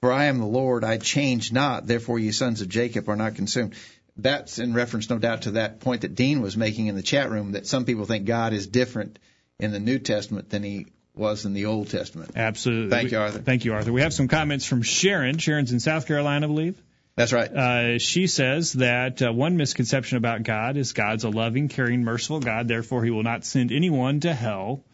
[0.00, 3.36] For I am the Lord, I change not, therefore ye sons of Jacob are not
[3.36, 3.76] consumed
[4.16, 7.30] that's in reference, no doubt, to that point that Dean was making in the chat
[7.30, 9.18] room that some people think God is different
[9.58, 12.32] in the New Testament than he was in the Old Testament.
[12.36, 12.90] Absolutely.
[12.90, 13.38] Thank you, Arthur.
[13.38, 13.92] Thank you, Arthur.
[13.92, 15.38] We have some comments from Sharon.
[15.38, 16.82] Sharon's in South Carolina, I believe.
[17.16, 17.48] That's right.
[17.48, 22.40] Uh, she says that uh, one misconception about God is God's a loving, caring, merciful
[22.40, 22.66] God.
[22.66, 24.84] Therefore, He will not send anyone to hell.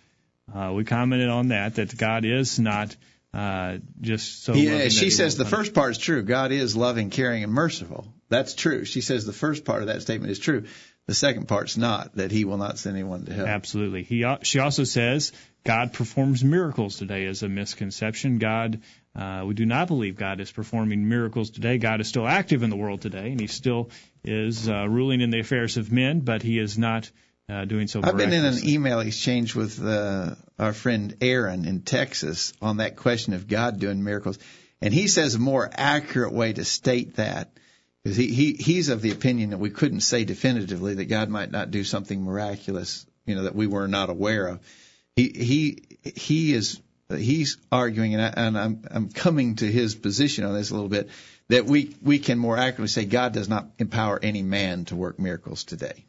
[0.54, 2.94] Uh, we commented on that that God is not
[3.32, 4.54] uh, just so.
[4.54, 6.22] Yeah, she says the first part is true.
[6.22, 8.12] God is loving, caring, and merciful.
[8.28, 8.84] That's true.
[8.84, 10.64] She says the first part of that statement is true.
[11.06, 13.46] The second part's not that he will not send anyone to hell.
[13.46, 14.04] Absolutely.
[14.04, 15.32] He she also says
[15.64, 18.38] God performs miracles today as a misconception.
[18.38, 18.80] God
[19.14, 21.78] uh, we do not believe God is performing miracles today.
[21.78, 23.90] God is still active in the world today, and He still
[24.22, 27.10] is uh, ruling in the affairs of men, but He is not
[27.48, 28.00] uh, doing so.
[28.04, 32.96] I've been in an email exchange with uh, our friend Aaron in Texas on that
[32.96, 34.38] question of God doing miracles,
[34.82, 37.50] and he says a more accurate way to state that
[38.02, 41.50] because he, he he's of the opinion that we couldn't say definitively that God might
[41.50, 44.60] not do something miraculous, you know, that we were not aware of.
[45.16, 45.82] He he
[46.14, 50.70] he is he's arguing, and, I, and I'm I'm coming to his position on this
[50.70, 51.08] a little bit
[51.48, 55.18] that we we can more accurately say God does not empower any man to work
[55.18, 56.04] miracles today.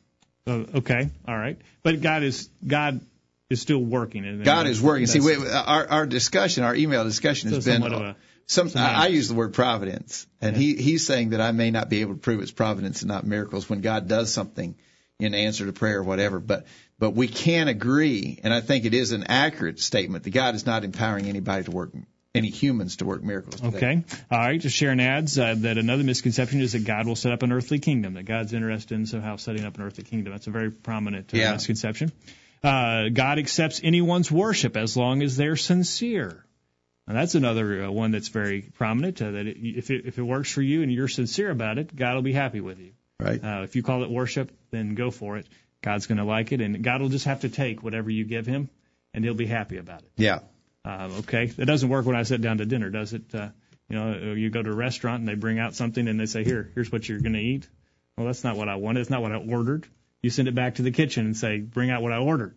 [0.46, 3.02] Uh, okay, all right, but God is God
[3.52, 4.26] is still working.
[4.26, 5.08] And God is working.
[5.08, 7.84] See, we, our our discussion, our email discussion has been.
[7.84, 8.16] A,
[8.48, 11.90] some, I, I use the word providence, and he, he's saying that I may not
[11.90, 14.76] be able to prove it's providence and not miracles when God does something
[15.20, 16.40] in answer to prayer or whatever.
[16.40, 16.66] But
[17.00, 20.66] but we can agree, and I think it is an accurate statement that God is
[20.66, 21.92] not empowering anybody to work
[22.34, 23.60] any humans to work miracles.
[23.60, 23.78] Today.
[23.78, 24.04] Okay.
[24.30, 24.60] All right.
[24.60, 27.80] Just Sharon adds uh, that another misconception is that God will set up an earthly
[27.80, 30.32] kingdom, that God's interested in somehow setting up an earthly kingdom.
[30.34, 31.52] That's a very prominent uh, yeah.
[31.54, 32.12] misconception.
[32.64, 36.46] Uh, God accepts anyone's worship as long as they're sincere.
[37.08, 39.22] And that's another uh, one that's very prominent.
[39.22, 41.96] Uh, that it, if it if it works for you and you're sincere about it,
[41.96, 42.92] God will be happy with you.
[43.20, 43.44] Right.
[43.44, 45.48] Uh, if you call it worship, then go for it.
[45.82, 48.46] God's going to like it, and God will just have to take whatever you give
[48.46, 48.70] Him,
[49.14, 50.12] and He'll be happy about it.
[50.16, 50.40] Yeah.
[50.86, 51.48] Uh, okay.
[51.48, 53.34] That doesn't work when I sit down to dinner, does it?
[53.34, 53.50] Uh,
[53.90, 56.44] you know, you go to a restaurant and they bring out something and they say,
[56.44, 57.68] "Here, here's what you're going to eat."
[58.16, 59.02] Well, that's not what I wanted.
[59.02, 59.88] It's not what I ordered.
[60.22, 62.56] You send it back to the kitchen and say, "Bring out what I ordered."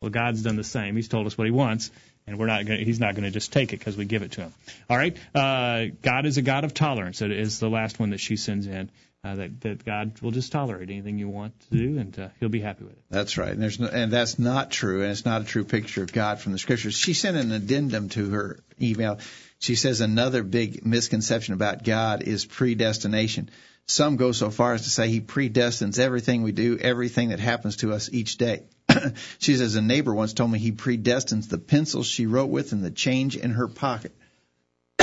[0.00, 0.96] Well, God's done the same.
[0.96, 1.90] He's told us what He wants,
[2.26, 2.66] and we're not.
[2.66, 4.54] Gonna, he's not going to just take it because we give it to him.
[4.90, 5.16] All right.
[5.34, 7.20] Uh, God is a God of tolerance.
[7.20, 8.90] That is the last one that she sends in.
[9.24, 12.50] Uh, that that God will just tolerate anything you want to do, and uh, He'll
[12.50, 13.02] be happy with it.
[13.08, 16.02] That's right, and there's no, and that's not true, and it's not a true picture
[16.02, 16.94] of God from the Scriptures.
[16.94, 19.20] She sent an addendum to her email.
[19.60, 23.48] She says another big misconception about God is predestination.
[23.86, 27.76] Some go so far as to say He predestines everything we do, everything that happens
[27.76, 28.62] to us each day.
[29.38, 32.84] she says a neighbor once told me he predestines the pencil she wrote with and
[32.84, 34.14] the change in her pocket.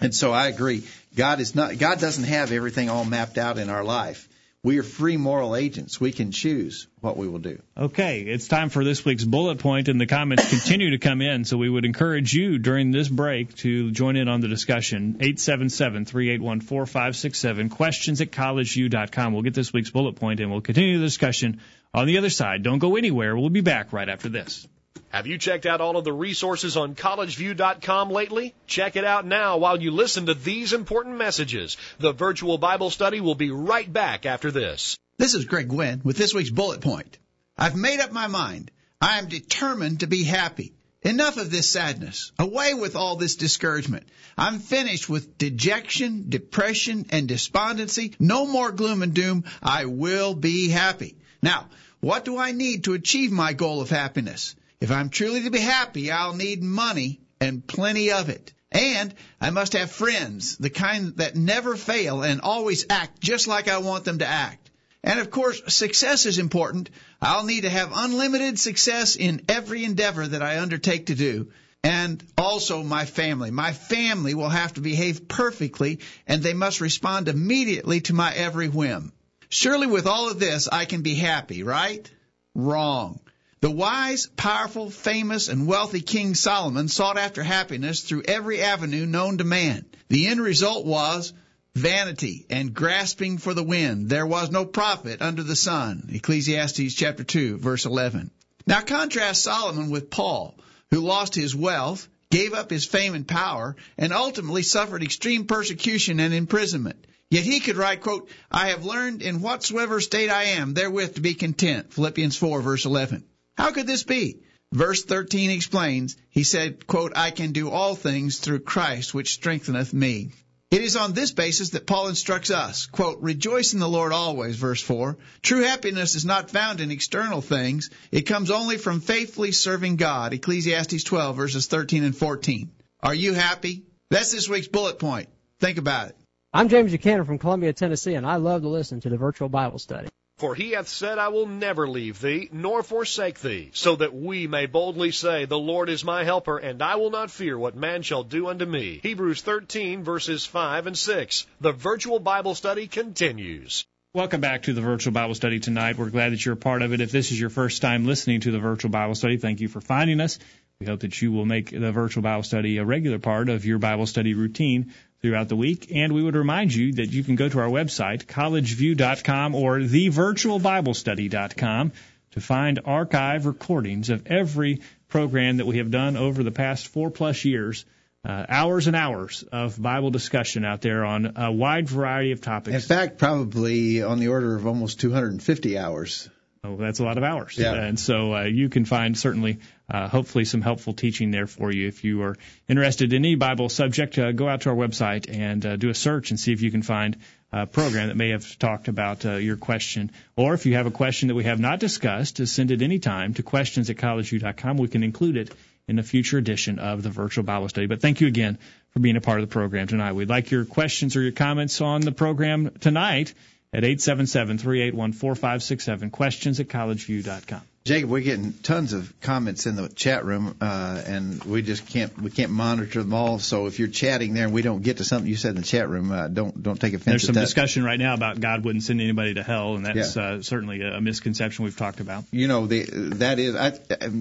[0.00, 0.86] and so I agree.
[1.16, 1.78] God is not.
[1.78, 4.28] God doesn't have everything all mapped out in our life.
[4.64, 6.00] We are free moral agents.
[6.00, 7.60] We can choose what we will do.
[7.76, 11.44] Okay, it's time for this week's bullet point, and the comments continue to come in.
[11.44, 15.16] So we would encourage you during this break to join in on the discussion.
[15.18, 17.72] 877-381-4567.
[17.72, 19.32] Questions at collegeview.com.
[19.32, 21.60] We'll get this week's bullet point, and we'll continue the discussion
[21.92, 22.62] on the other side.
[22.62, 23.36] Don't go anywhere.
[23.36, 24.68] We'll be back right after this.
[25.12, 28.54] Have you checked out all of the resources on collegeview.com lately?
[28.66, 31.76] Check it out now while you listen to these important messages.
[31.98, 34.96] The virtual Bible study will be right back after this.
[35.18, 37.18] This is Greg Gwynn with this week's bullet point.
[37.58, 38.70] I've made up my mind.
[39.02, 40.72] I am determined to be happy.
[41.02, 42.32] Enough of this sadness.
[42.38, 44.06] Away with all this discouragement.
[44.38, 48.14] I'm finished with dejection, depression, and despondency.
[48.18, 49.44] No more gloom and doom.
[49.62, 51.16] I will be happy.
[51.42, 51.68] Now,
[52.00, 54.54] what do I need to achieve my goal of happiness?
[54.82, 58.52] If I'm truly to be happy, I'll need money and plenty of it.
[58.72, 63.68] And I must have friends, the kind that never fail and always act just like
[63.68, 64.72] I want them to act.
[65.04, 66.90] And of course, success is important.
[67.20, 71.52] I'll need to have unlimited success in every endeavor that I undertake to do.
[71.84, 73.52] And also my family.
[73.52, 78.66] My family will have to behave perfectly and they must respond immediately to my every
[78.66, 79.12] whim.
[79.48, 82.10] Surely with all of this, I can be happy, right?
[82.56, 83.20] Wrong.
[83.62, 89.38] The wise, powerful, famous, and wealthy King Solomon sought after happiness through every avenue known
[89.38, 89.84] to man.
[90.08, 91.32] The end result was
[91.76, 94.08] vanity and grasping for the wind.
[94.08, 96.08] There was no profit under the sun.
[96.12, 98.32] Ecclesiastes chapter 2 verse 11.
[98.66, 100.58] Now contrast Solomon with Paul,
[100.90, 106.18] who lost his wealth, gave up his fame and power, and ultimately suffered extreme persecution
[106.18, 107.06] and imprisonment.
[107.30, 111.20] Yet he could write, quote, I have learned in whatsoever state I am therewith to
[111.20, 111.92] be content.
[111.92, 113.22] Philippians 4 verse 11.
[113.56, 114.40] How could this be?
[114.72, 119.92] Verse 13 explains, he said, quote, I can do all things through Christ which strengtheneth
[119.92, 120.30] me.
[120.70, 124.56] It is on this basis that Paul instructs us, quote, rejoice in the Lord always,
[124.56, 125.18] verse 4.
[125.42, 127.90] True happiness is not found in external things.
[128.10, 132.70] It comes only from faithfully serving God, Ecclesiastes 12 verses 13 and 14.
[133.02, 133.82] Are you happy?
[134.08, 135.28] That's this week's bullet point.
[135.60, 136.16] Think about it.
[136.54, 139.78] I'm James Buchanan from Columbia, Tennessee, and I love to listen to the virtual Bible
[139.78, 140.08] study.
[140.42, 144.48] For he hath said, I will never leave thee, nor forsake thee, so that we
[144.48, 148.02] may boldly say, The Lord is my helper, and I will not fear what man
[148.02, 148.98] shall do unto me.
[149.04, 151.46] Hebrews 13, verses 5 and 6.
[151.60, 153.84] The virtual Bible study continues.
[154.14, 155.96] Welcome back to the virtual Bible study tonight.
[155.96, 157.00] We're glad that you're a part of it.
[157.00, 159.80] If this is your first time listening to the virtual Bible study, thank you for
[159.80, 160.40] finding us.
[160.80, 163.78] We hope that you will make the virtual Bible study a regular part of your
[163.78, 164.92] Bible study routine
[165.22, 165.90] throughout the week.
[165.94, 171.92] And we would remind you that you can go to our website, collegeview.com or thevirtualbiblestudy.com
[172.32, 177.10] to find archive recordings of every program that we have done over the past four
[177.10, 177.84] plus years.
[178.24, 182.72] Uh, hours and hours of Bible discussion out there on a wide variety of topics.
[182.72, 186.30] In fact, probably on the order of almost 250 hours.
[186.62, 187.58] Oh, that's a lot of hours.
[187.58, 187.74] Yeah.
[187.74, 189.58] And so uh, you can find certainly,
[189.92, 191.86] uh, hopefully, some helpful teaching there for you.
[191.86, 192.34] If you are
[192.66, 195.94] interested in any Bible subject, uh, go out to our website and uh, do a
[195.94, 197.18] search and see if you can find
[197.52, 200.10] a program that may have talked about uh, your question.
[200.34, 203.34] Or if you have a question that we have not discussed, to send it anytime
[203.34, 204.78] to questions at collegeview.com.
[204.78, 205.54] We can include it
[205.86, 207.86] in a future edition of the virtual Bible study.
[207.86, 208.56] But thank you again
[208.90, 210.12] for being a part of the program tonight.
[210.12, 213.34] We'd like your questions or your comments on the program tonight
[213.74, 217.71] at 877-381-4567, questions at collegeview.com.
[217.84, 222.16] Jacob, we're getting tons of comments in the chat room, uh, and we just can't
[222.16, 223.40] we can't monitor them all.
[223.40, 225.66] So if you're chatting there and we don't get to something you said in the
[225.66, 227.06] chat room, uh, don't don't take offense.
[227.06, 227.40] There's some that.
[227.40, 231.00] discussion right now about God wouldn't send anybody to hell, and that's uh, certainly a
[231.00, 232.22] misconception we've talked about.
[232.30, 233.70] You know, the, that is I,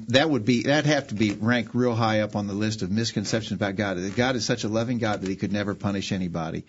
[0.10, 2.90] that would be that have to be ranked real high up on the list of
[2.90, 3.98] misconceptions about God.
[3.98, 6.66] That God is such a loving God that He could never punish anybody.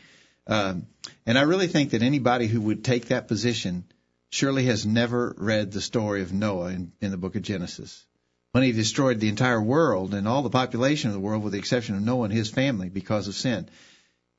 [0.47, 0.87] Um,
[1.25, 3.85] and I really think that anybody who would take that position
[4.33, 8.07] surely has never read the story of Noah in, in the book of Genesis.
[8.53, 11.59] When he destroyed the entire world and all the population of the world with the
[11.59, 13.69] exception of Noah and his family because of sin.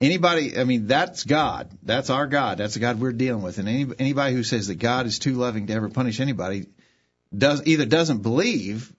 [0.02, 1.70] Anybody, I mean, that's God.
[1.84, 2.58] That's our God.
[2.58, 3.60] That's the God we're dealing with.
[3.60, 6.66] And any, anybody who says that God is too loving to ever punish anybody
[7.36, 8.92] does either doesn't believe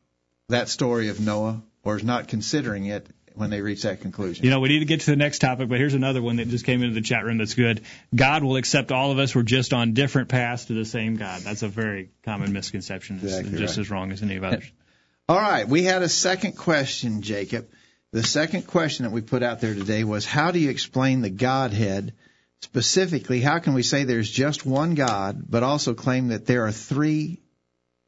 [0.49, 4.45] that story of Noah or is not considering it when they reach that conclusion.
[4.45, 6.49] You know, we need to get to the next topic, but here's another one that
[6.49, 7.83] just came into the chat room that's good.
[8.15, 9.35] God will accept all of us.
[9.35, 11.43] We're just on different paths to the same God.
[11.43, 13.17] That's a very common misconception.
[13.17, 13.83] It's Exactly just right.
[13.83, 14.71] as wrong as any of others.
[15.29, 17.69] All right, we had a second question, Jacob.
[18.13, 21.31] The second question that we put out there today was how do you explain the
[21.31, 22.13] Godhead?
[22.61, 26.73] Specifically, how can we say there's just one God, but also claim that there are
[26.73, 27.41] three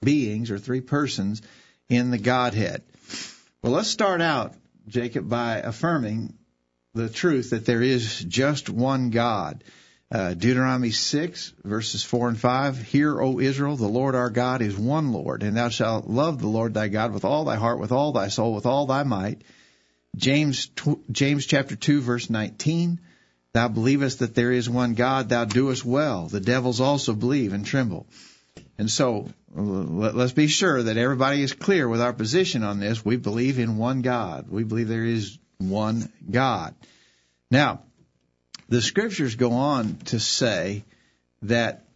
[0.03, 1.43] beings or three persons
[1.89, 2.83] in the Godhead?
[3.63, 4.55] Well, let's start out,
[4.89, 6.35] Jacob, by affirming
[6.95, 9.63] the truth that there is just one God.
[10.11, 12.83] Uh, Deuteronomy 6, verses 4 and 5.
[12.83, 16.47] Hear, O Israel, the Lord our God is one Lord, and thou shalt love the
[16.47, 19.43] Lord thy God with all thy heart, with all thy soul, with all thy might.
[20.17, 20.71] James,
[21.11, 23.01] James chapter 2, verse 19.
[23.53, 26.29] Thou believest that there is one God, thou doest well.
[26.29, 28.07] The devils also believe and tremble.
[28.79, 33.05] And so, let's be sure that everybody is clear with our position on this.
[33.05, 34.47] We believe in one God.
[34.51, 36.75] We believe there is one God.
[37.51, 37.83] Now,
[38.69, 40.85] the scriptures go on to say
[41.43, 41.87] that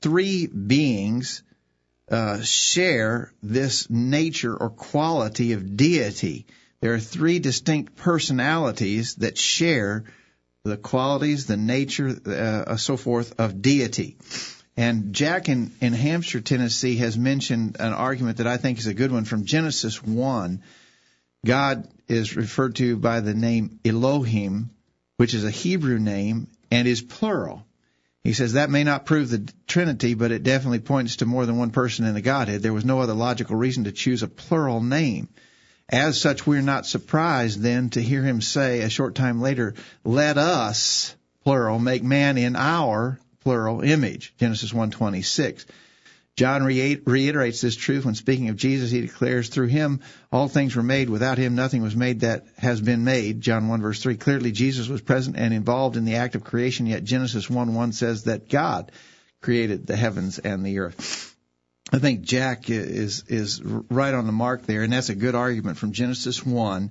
[0.00, 1.42] three beings
[2.08, 6.46] uh, share this nature or quality of deity.
[6.80, 10.04] There are three distinct personalities that share
[10.62, 14.16] the qualities, the nature, uh, so forth of deity.
[14.76, 18.94] And Jack in, in Hampshire, Tennessee has mentioned an argument that I think is a
[18.94, 20.62] good one from Genesis 1.
[21.46, 24.70] God is referred to by the name Elohim,
[25.16, 27.64] which is a Hebrew name and is plural.
[28.22, 31.58] He says that may not prove the Trinity, but it definitely points to more than
[31.58, 32.60] one person in the Godhead.
[32.60, 35.28] There was no other logical reason to choose a plural name.
[35.88, 39.74] As such, we're not surprised then to hear him say a short time later,
[40.04, 41.14] let us,
[41.44, 44.34] plural, make man in our, plural, image.
[44.38, 45.66] Genesis 126.
[46.34, 48.90] John reiterates this truth when speaking of Jesus.
[48.90, 50.00] He declares, through him
[50.32, 51.08] all things were made.
[51.08, 53.40] Without him nothing was made that has been made.
[53.40, 54.16] John 1 verse 3.
[54.16, 57.92] Clearly Jesus was present and involved in the act of creation, yet Genesis 1 1
[57.92, 58.90] says that God
[59.40, 61.36] created the heavens and the earth.
[61.92, 65.78] I think Jack is, is right on the mark there, and that's a good argument
[65.78, 66.90] from Genesis 1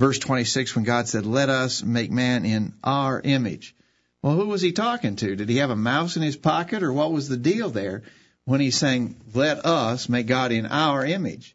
[0.00, 3.76] verse 26 when God said, let us make man in our image.
[4.22, 5.36] Well, who was he talking to?
[5.36, 8.02] Did he have a mouse in his pocket or what was the deal there?
[8.44, 11.54] when he's saying, "Let us make God in our image."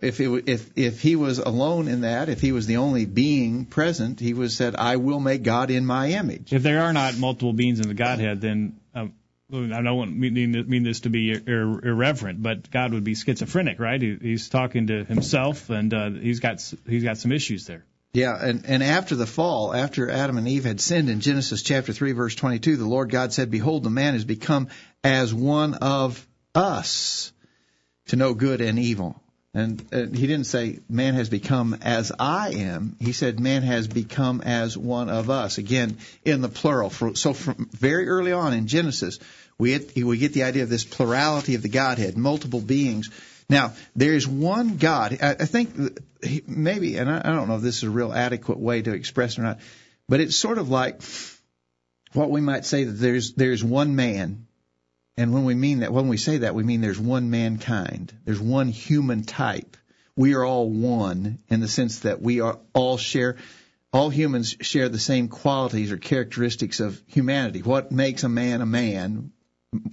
[0.00, 3.64] If it, if if he was alone in that, if he was the only being
[3.64, 7.18] present, he was said, "I will make God in my image." If there are not
[7.18, 9.12] multiple beings in the Godhead, then um,
[9.52, 14.00] I don't mean, this to be ir- irreverent, but God would be schizophrenic, right?
[14.00, 17.84] He, he's talking to himself, and uh, he's got he's got some issues there.
[18.12, 21.92] Yeah, and, and after the fall, after Adam and Eve had sinned in Genesis chapter
[21.92, 24.68] 3 verse 22, the Lord God said, Behold, the man has become
[25.04, 27.32] as one of us
[28.06, 29.20] to know good and evil.
[29.54, 32.96] And he didn't say man has become as I am.
[33.00, 35.58] He said man has become as one of us.
[35.58, 36.90] Again, in the plural.
[36.90, 39.18] So from very early on in Genesis,
[39.58, 43.10] we we get the idea of this plurality of the Godhead, multiple beings
[43.48, 45.18] now, there is one God.
[45.22, 45.70] I, think
[46.46, 49.32] maybe, and I, I don't know if this is a real adequate way to express
[49.32, 49.60] it or not,
[50.08, 51.00] but it's sort of like
[52.12, 54.46] what we might say that there's there's one man,
[55.16, 58.40] and when we mean that, when we say that, we mean there's one mankind, there's
[58.40, 59.76] one human type.
[60.14, 63.36] We are all one in the sense that we are all share
[63.92, 67.62] all humans share the same qualities or characteristics of humanity.
[67.62, 69.32] What makes a man a man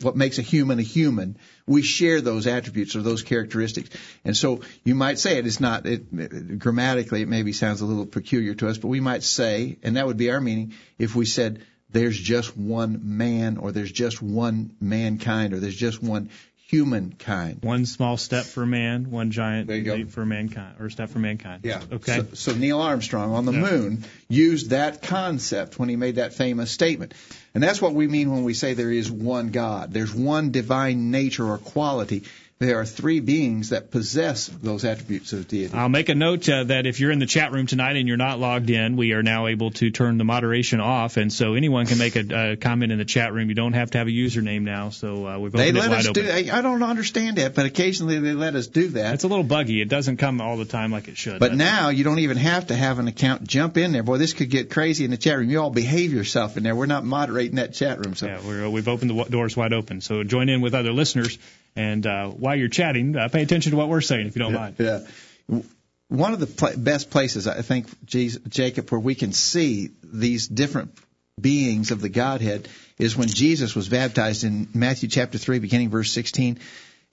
[0.01, 3.89] what makes a human a human, we share those attributes or those characteristics.
[4.23, 7.86] And so you might say it is not, it, it, grammatically it maybe sounds a
[7.86, 11.13] little peculiar to us, but we might say, and that would be our meaning, if
[11.13, 16.30] we said there's just one man or there's just one mankind or there's just one
[16.76, 17.59] humankind.
[17.61, 21.61] One small step for man, one giant leap for mankind, or step for mankind.
[21.63, 21.82] Yeah.
[21.91, 22.17] Okay.
[22.17, 23.59] So, so Neil Armstrong on the yeah.
[23.61, 27.13] moon used that concept when he made that famous statement.
[27.53, 29.93] And that's what we mean when we say there is one God.
[29.93, 32.23] There's one divine nature or quality
[32.58, 35.74] there are three beings that possess those attributes of deity.
[35.74, 38.16] I'll make a note uh, that if you're in the chat room tonight and you're
[38.16, 41.86] not logged in, we are now able to turn the moderation off, and so anyone
[41.86, 43.49] can make a, a comment in the chat room.
[43.49, 45.89] You don't have to have a username now, so uh, we've opened they let it
[45.89, 46.24] wide us open.
[46.24, 49.16] Do, I don't understand that, but occasionally they let us do that.
[49.16, 49.82] It's a little buggy.
[49.82, 51.41] It doesn't come all the time like it should.
[51.41, 53.45] But now you don't even have to have an account.
[53.45, 54.18] Jump in there, boy.
[54.18, 55.49] This could get crazy in the chat room.
[55.49, 56.74] You all behave yourself in there.
[56.76, 58.16] We're not moderating that chat room.
[58.16, 59.99] So yeah, we're, we've opened the doors wide open.
[59.99, 61.38] So join in with other listeners
[61.76, 64.53] and uh, while you're chatting, uh, pay attention to what we're saying, if you don't
[64.53, 64.76] yeah, mind.
[64.80, 65.61] Yeah.
[66.07, 70.97] One of the pl- best places, I think, Jacob, where we can see these different
[71.39, 76.11] beings of the Godhead is when Jesus was baptized in Matthew chapter 3, beginning verse
[76.11, 76.59] 16.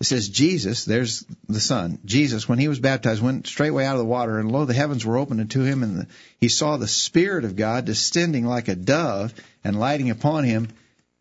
[0.00, 4.00] It says, Jesus, there's the Son, Jesus, when he was baptized, went straightway out of
[4.00, 6.06] the water, and lo, the heavens were opened unto him, and the,
[6.40, 9.32] he saw the Spirit of God descending like a dove
[9.62, 10.68] and lighting upon him.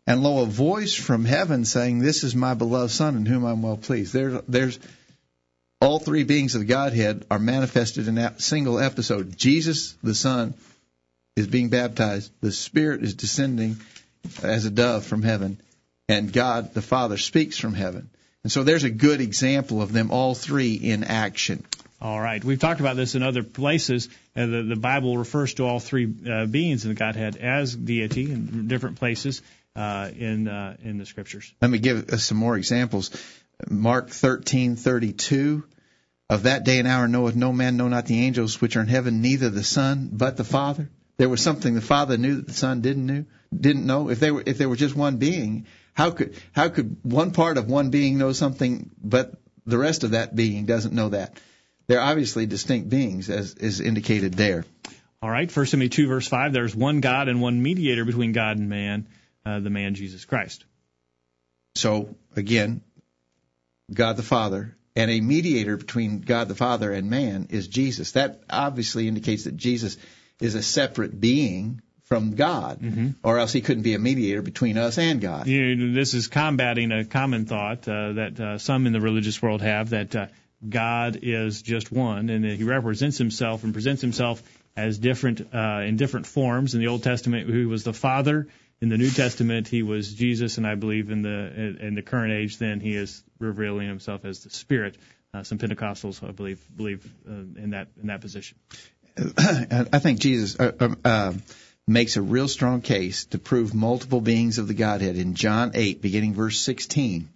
[0.06, 3.62] And lo, a voice from heaven saying, This is my beloved Son in whom I'm
[3.62, 4.12] well pleased.
[4.12, 4.78] There, there's
[5.80, 9.36] all three beings of the Godhead are manifested in that single episode.
[9.36, 10.54] Jesus, the Son,
[11.36, 12.32] is being baptized.
[12.40, 13.78] The Spirit is descending
[14.42, 15.60] as a dove from heaven.
[16.08, 18.10] And God, the Father, speaks from heaven.
[18.42, 21.64] And so there's a good example of them all three in action.
[22.00, 22.42] All right.
[22.42, 24.08] We've talked about this in other places.
[24.36, 28.24] Uh, the, the Bible refers to all three uh, beings in the Godhead as deity
[28.32, 29.42] in different places
[29.76, 31.52] uh, in uh, in the Scriptures.
[31.60, 33.10] Let me give us some more examples.
[33.68, 35.64] Mark 13:32
[36.28, 38.88] Of that day and hour knoweth no man, know not the angels which are in
[38.88, 40.90] heaven, neither the Son, but the Father.
[41.18, 44.08] There was something the Father knew that the Son didn't knew, didn't know.
[44.08, 47.58] If they were if there were just one being, how could how could one part
[47.58, 49.34] of one being know something, but
[49.66, 51.38] the rest of that being doesn't know that?
[51.86, 54.64] They're obviously distinct beings, as is indicated there.
[55.20, 58.58] All right, First Timothy 2, verse 5, there's one God and one mediator between God
[58.58, 59.06] and man,
[59.44, 60.64] uh, the man Jesus Christ.
[61.74, 62.82] So, again,
[63.92, 68.12] God the Father, and a mediator between God the Father and man is Jesus.
[68.12, 69.96] That obviously indicates that Jesus
[70.40, 73.08] is a separate being from God, mm-hmm.
[73.22, 75.46] or else he couldn't be a mediator between us and God.
[75.46, 79.40] You know, this is combating a common thought uh, that uh, some in the religious
[79.40, 80.26] world have that uh,
[80.68, 84.42] God is just one, and that He represents Himself and presents Himself
[84.76, 86.74] as different uh, in different forms.
[86.74, 88.48] In the Old Testament, He was the Father.
[88.82, 92.32] In the New Testament, He was Jesus, and I believe in the in the current
[92.32, 94.98] age, then He is revealing Himself as the Spirit.
[95.32, 98.58] Uh, some Pentecostals, I believe, believe uh, in that in that position.
[99.16, 101.32] I think Jesus uh, um, uh,
[101.86, 106.02] makes a real strong case to prove multiple beings of the Godhead in John 8,
[106.02, 107.28] beginning verse 16.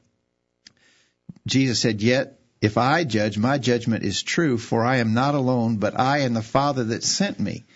[1.46, 5.76] Jesus said, "Yet if I judge, my judgment is true, for I am not alone,
[5.76, 7.66] but I and the Father that sent me.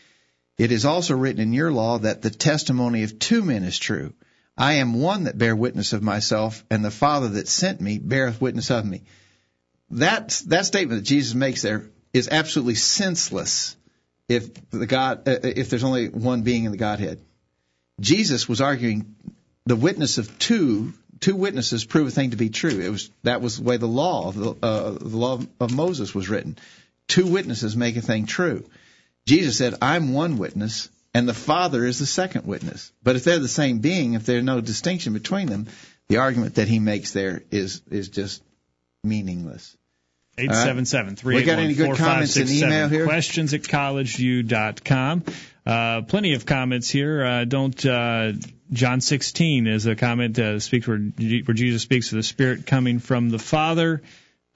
[0.60, 4.12] It is also written in your law that the testimony of two men is true.
[4.58, 8.42] I am one that bear witness of myself, and the Father that sent me beareth
[8.42, 9.00] witness of me.
[9.92, 13.74] That that statement that Jesus makes there is absolutely senseless
[14.28, 17.22] if the God uh, if there's only one being in the Godhead.
[17.98, 19.14] Jesus was arguing
[19.64, 22.80] the witness of two two witnesses prove a thing to be true.
[22.80, 26.28] It was that was the way the law, the, uh, the law of Moses was
[26.28, 26.58] written.
[27.08, 28.66] Two witnesses make a thing true.
[29.30, 33.38] Jesus said, "I'm one witness, and the Father is the second witness." But if they're
[33.38, 35.68] the same being, if there's no distinction between them,
[36.08, 38.42] the argument that he makes there is is just
[39.04, 39.76] meaningless.
[40.36, 41.36] Eight seven seven three.
[41.36, 43.04] We got any good comments in email here?
[43.04, 45.24] Questions at collegeview.com.
[45.64, 47.24] Uh, plenty of comments here.
[47.24, 48.32] Uh, don't uh,
[48.72, 52.98] John 16 is a comment uh, speaks where, where Jesus speaks of the Spirit coming
[52.98, 54.02] from the Father.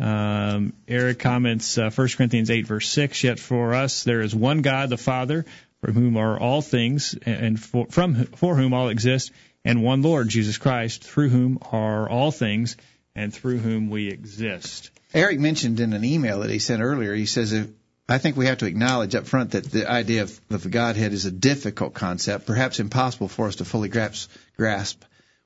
[0.01, 3.24] Um, Eric comments uh, 1 Corinthians 8 verse 6.
[3.24, 5.45] Yet for us there is one God, the Father,
[5.80, 9.32] from whom are all things, and for, from for whom all exist,
[9.64, 12.76] and one Lord Jesus Christ, through whom are all things,
[13.14, 14.90] and through whom we exist.
[15.12, 17.14] Eric mentioned in an email that he sent earlier.
[17.14, 17.68] He says if
[18.09, 21.12] I think we have to acknowledge up front that the idea of, of the Godhead
[21.12, 24.30] is a difficult concept, perhaps impossible for us to fully grasp.
[24.57, 25.03] grasp.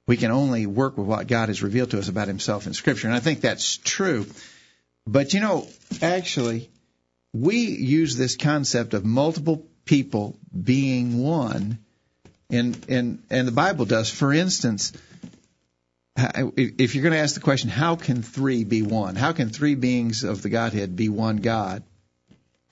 [0.09, 3.09] We can only work with what God has revealed to us about Himself in Scripture,
[3.09, 4.27] and I think that's true.
[5.07, 5.69] But you know,
[6.01, 6.71] actually,
[7.35, 11.79] we use this concept of multiple people being one,
[12.49, 14.09] and and and the Bible does.
[14.09, 14.95] For instance,
[16.17, 19.15] if you're going to ask the question, how can three be one?
[19.15, 21.83] How can three beings of the Godhead be one God?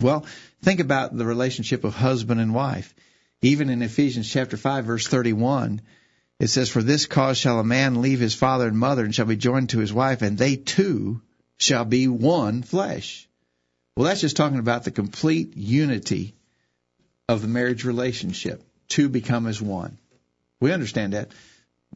[0.01, 0.25] Well,
[0.63, 2.95] think about the relationship of husband and wife.
[3.43, 5.83] Even in Ephesians chapter 5 verse 31,
[6.39, 9.27] it says, For this cause shall a man leave his father and mother and shall
[9.27, 11.23] be joined to his wife, and they two
[11.59, 13.29] shall be one flesh.
[13.97, 16.35] Well, that's just talking about the complete unity
[17.29, 18.63] of the marriage relationship.
[18.89, 19.99] Two become as one.
[20.61, 21.33] We understand that.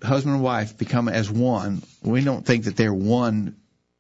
[0.03, 1.83] Husband and wife become as one.
[2.03, 3.57] We don't think that they're one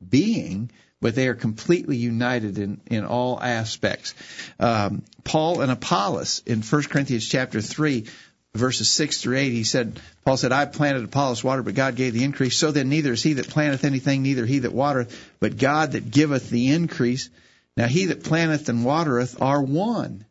[0.07, 0.70] being,
[1.01, 4.14] but they are completely united in, in all aspects.
[4.59, 8.07] Um, Paul and Apollos in 1 Corinthians chapter 3,
[8.55, 12.14] verses 6 through 8, he said, Paul said, I planted Apollos water, but God gave
[12.14, 12.57] the increase.
[12.57, 16.11] So then neither is he that planteth anything, neither he that watereth, but God that
[16.11, 17.30] giveth the increase.
[17.76, 20.24] Now he that planteth and watereth are one,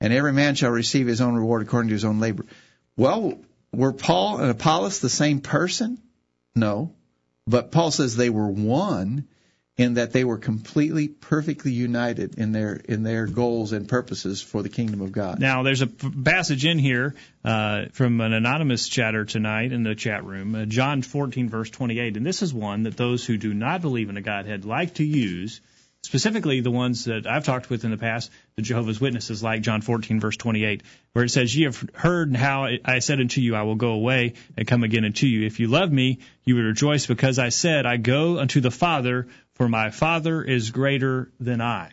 [0.00, 2.46] and every man shall receive his own reward according to his own labor.
[2.96, 3.38] Well,
[3.72, 5.98] were Paul and Apollos the same person?
[6.54, 6.92] No.
[7.46, 9.26] But Paul says they were one
[9.82, 14.62] in that they were completely perfectly united in their in their goals and purposes for
[14.62, 15.40] the kingdom of God.
[15.40, 17.14] Now, there's a passage in here
[17.44, 22.16] uh, from an anonymous chatter tonight in the chat room, uh, John 14 verse 28,
[22.16, 25.04] and this is one that those who do not believe in a Godhead like to
[25.04, 25.60] use
[26.04, 29.80] specifically the ones that I've talked with in the past, the Jehovah's Witnesses, like John
[29.80, 33.62] 14, verse 28, where it says, Ye have heard how I said unto you, I
[33.62, 35.46] will go away and come again unto you.
[35.46, 39.28] If you love me, you would rejoice because I said, I go unto the Father,
[39.54, 41.90] for my Father is greater than I.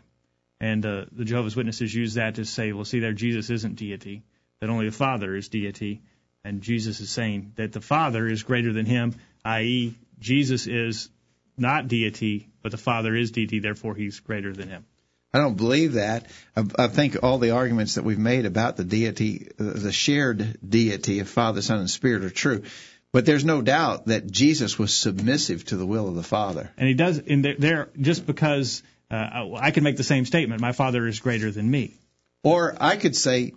[0.60, 4.24] And uh, the Jehovah's Witnesses use that to say, well, see there, Jesus isn't deity,
[4.60, 6.02] that only the Father is deity.
[6.44, 11.10] And Jesus is saying that the Father is greater than him, i.e., Jesus is
[11.58, 14.86] not deity, but the Father is deity, therefore he's greater than him.
[15.34, 16.26] I don't believe that.
[16.56, 21.20] I, I think all the arguments that we've made about the deity, the shared deity
[21.20, 22.64] of Father, Son, and Spirit are true.
[23.12, 26.72] But there's no doubt that Jesus was submissive to the will of the Father.
[26.78, 30.62] And he does, in there, there just because uh, I can make the same statement,
[30.62, 31.96] my Father is greater than me.
[32.44, 33.54] Or I could say,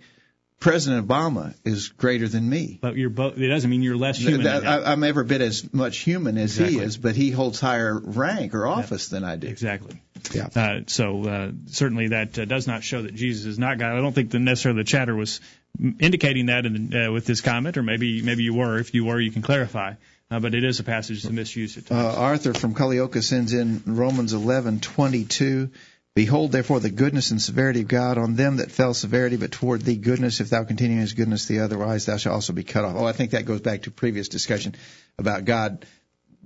[0.59, 2.79] President Obama is greater than me.
[2.81, 3.37] But you're both.
[3.37, 4.47] It doesn't mean you're less human.
[4.47, 6.79] I, am every bit as much human as exactly.
[6.79, 9.47] he is, but he holds higher rank or office than I do.
[9.47, 10.01] Exactly.
[10.33, 10.47] Yeah.
[10.55, 13.91] Uh, so uh, certainly that uh, does not show that Jesus is not God.
[13.91, 15.41] I don't think that necessarily the chatter was
[15.79, 18.77] indicating that in, uh, with this comment, or maybe maybe you were.
[18.79, 19.93] If you were, you can clarify.
[20.31, 22.15] Uh, but it is a passage to misuse at times.
[22.15, 25.69] Uh, Arthur from Culleoka sends in Romans 11:22.
[26.15, 29.81] Behold, therefore, the goodness and severity of God on them that fell severity, but toward
[29.81, 32.85] thee goodness, if thou continue in his goodness, the otherwise thou shalt also be cut
[32.85, 32.95] off.
[32.95, 34.75] Oh, I think that goes back to previous discussion
[35.17, 35.85] about God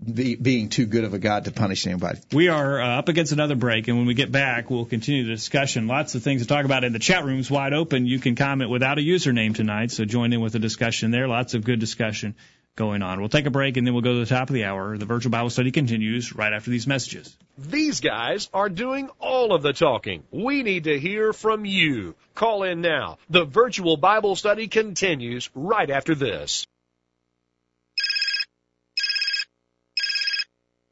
[0.03, 2.19] be, being too good of a God to punish anybody.
[2.31, 5.31] We are uh, up against another break, and when we get back, we'll continue the
[5.31, 5.87] discussion.
[5.87, 8.05] Lots of things to talk about in the chat room's wide open.
[8.05, 11.27] You can comment without a username tonight, so join in with the discussion there.
[11.27, 12.35] Lots of good discussion
[12.77, 13.19] going on.
[13.19, 14.97] We'll take a break and then we'll go to the top of the hour.
[14.97, 17.35] The virtual Bible study continues right after these messages.
[17.57, 20.23] These guys are doing all of the talking.
[20.31, 22.15] We need to hear from you.
[22.35, 23.17] Call in now.
[23.29, 26.67] The virtual Bible study continues right after this.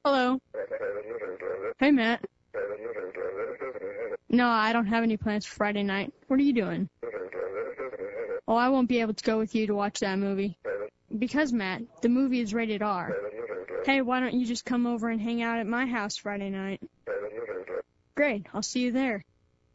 [0.05, 0.39] Hello.
[1.79, 2.23] Hey, Matt.
[4.29, 6.13] No, I don't have any plans for Friday night.
[6.27, 6.87] What are you doing?
[8.47, 10.59] Oh, I won't be able to go with you to watch that movie.
[11.17, 13.15] Because, Matt, the movie is rated R.
[13.83, 16.83] Hey, why don't you just come over and hang out at my house Friday night?
[18.13, 19.23] Great, I'll see you there.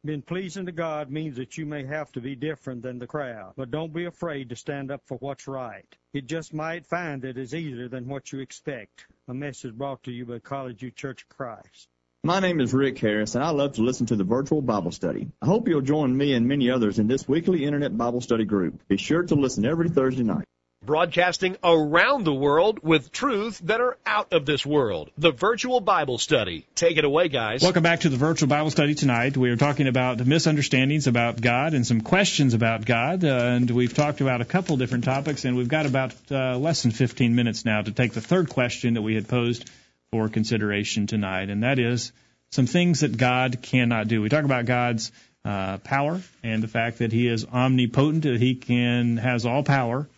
[0.04, 3.54] Being pleasing to God means that you may have to be different than the crowd,
[3.56, 5.84] but don't be afraid to stand up for what's right.
[6.14, 9.06] It just might find that it's easier than what you expect.
[9.30, 11.86] A message brought to you by College View Church of Christ.
[12.24, 15.28] My name is Rick Harris, and I love to listen to the virtual Bible study.
[15.40, 18.82] I hope you'll join me and many others in this weekly Internet Bible study group.
[18.88, 20.46] Be sure to listen every Thursday night
[20.82, 25.10] broadcasting around the world with truths that are out of this world.
[25.18, 26.66] The virtual Bible study.
[26.74, 27.62] Take it away, guys.
[27.62, 29.36] Welcome back to the virtual Bible study tonight.
[29.36, 33.92] We are talking about misunderstandings about God and some questions about God, uh, and we've
[33.92, 37.66] talked about a couple different topics, and we've got about uh, less than 15 minutes
[37.66, 39.70] now to take the third question that we had posed
[40.12, 42.10] for consideration tonight, and that is
[42.52, 44.22] some things that God cannot do.
[44.22, 45.12] We talk about God's
[45.44, 50.08] uh, power and the fact that He is omnipotent, that He can has all power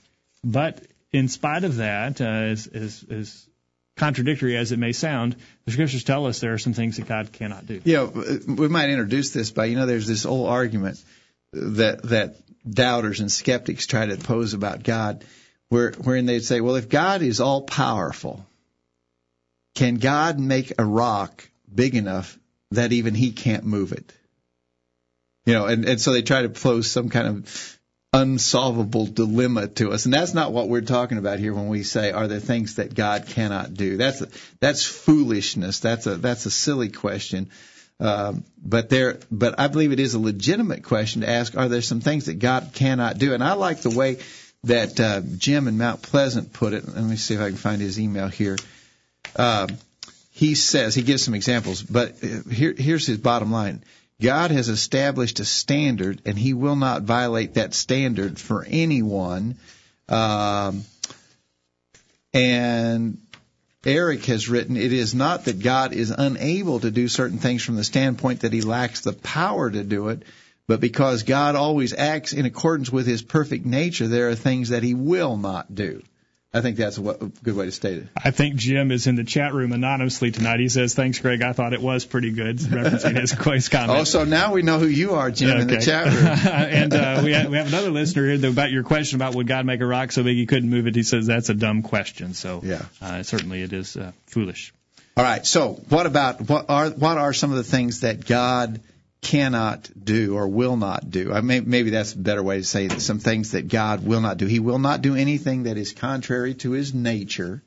[0.44, 0.82] but
[1.12, 3.48] in spite of that, uh, as, as, as
[3.96, 7.32] contradictory as it may sound, the scriptures tell us there are some things that God
[7.32, 7.80] cannot do.
[7.84, 11.02] Yeah, we might introduce this by you know there's this old argument
[11.52, 12.36] that that
[12.68, 15.24] doubters and skeptics try to pose about God,
[15.68, 18.46] where wherein they'd say, well, if God is all powerful,
[19.74, 22.38] can God make a rock big enough
[22.70, 24.12] that even He can't move it?
[25.44, 27.78] You know, and and so they try to pose some kind of
[28.12, 30.04] unsolvable dilemma to us.
[30.04, 32.94] And that's not what we're talking about here when we say, are there things that
[32.94, 33.96] God cannot do?
[33.96, 34.22] That's,
[34.60, 35.80] that's foolishness.
[35.80, 37.50] That's a, that's a silly question.
[38.00, 41.82] Um, but there, but I believe it is a legitimate question to ask, are there
[41.82, 43.32] some things that God cannot do?
[43.32, 44.18] And I like the way
[44.64, 46.86] that, uh, Jim in Mount Pleasant put it.
[46.86, 48.56] Let me see if I can find his email here.
[49.36, 49.68] Um,
[50.32, 53.84] he says, he gives some examples, but uh, here, here's his bottom line.
[54.22, 59.56] God has established a standard, and He will not violate that standard for anyone.
[60.08, 60.84] Um,
[62.32, 63.18] and
[63.84, 67.74] Eric has written, it is not that God is unable to do certain things from
[67.74, 70.22] the standpoint that He lacks the power to do it,
[70.68, 74.84] but because God always acts in accordance with His perfect nature, there are things that
[74.84, 76.02] He will not do.
[76.54, 77.02] I think that's a
[77.42, 78.08] good way to state it.
[78.14, 80.60] I think Jim is in the chat room anonymously tonight.
[80.60, 81.40] He says, "Thanks, Greg.
[81.40, 84.00] I thought it was pretty good." Referencing his quiz comment.
[84.00, 85.60] Oh, so now we know who you are, Jim, okay.
[85.62, 86.26] in the chat room.
[86.52, 89.64] and uh, we have, we have another listener here about your question about would God
[89.64, 90.94] make a rock so big he couldn't move it.
[90.94, 92.34] He says that's a dumb question.
[92.34, 94.74] So yeah, uh, certainly it is uh, foolish.
[95.16, 95.46] All right.
[95.46, 98.80] So what about what are what are some of the things that God
[99.22, 101.32] cannot do or will not do.
[101.32, 103.00] I may, maybe that's a better way to say it.
[103.00, 104.46] Some things that God will not do.
[104.46, 107.62] He will not do anything that is contrary to His nature,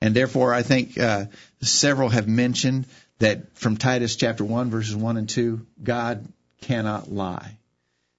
[0.00, 1.26] and therefore I think uh,
[1.60, 2.86] several have mentioned
[3.18, 6.26] that from Titus chapter one verses one and two, God
[6.62, 7.58] cannot lie.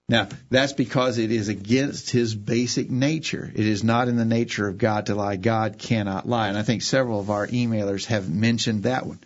[0.10, 3.50] Now, that's because it is against his basic nature.
[3.54, 5.38] It is not in the nature of God to lie.
[5.38, 6.50] God cannot lie.
[6.50, 9.20] And I think several of our emailers have mentioned that one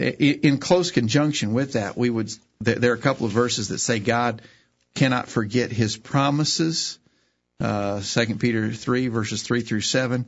[0.00, 3.98] in close conjunction with that, we would there are a couple of verses that say
[3.98, 4.42] God
[4.94, 6.98] cannot forget His promises.
[7.60, 8.00] Uh,
[8.38, 10.24] Peter three verses three through seven.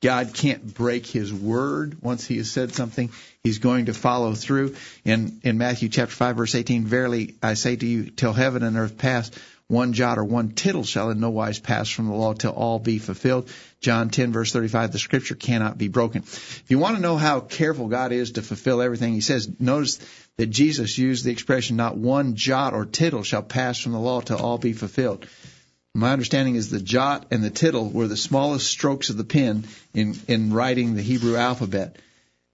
[0.00, 2.02] God can't break His word.
[2.02, 3.10] Once He has said something,
[3.44, 4.74] He's going to follow through.
[5.04, 8.76] In in Matthew chapter five verse eighteen, verily I say to you, till heaven and
[8.76, 9.30] earth pass,
[9.68, 12.80] one jot or one tittle shall in no wise pass from the law till all
[12.80, 13.48] be fulfilled.
[13.82, 16.22] John 10 verse 35, the scripture cannot be broken.
[16.22, 19.98] If you want to know how careful God is to fulfill everything he says, notice
[20.38, 24.20] that Jesus used the expression, not one jot or tittle shall pass from the law
[24.20, 25.26] till all be fulfilled.
[25.94, 29.64] My understanding is the jot and the tittle were the smallest strokes of the pen
[29.92, 31.96] in, in writing the Hebrew alphabet.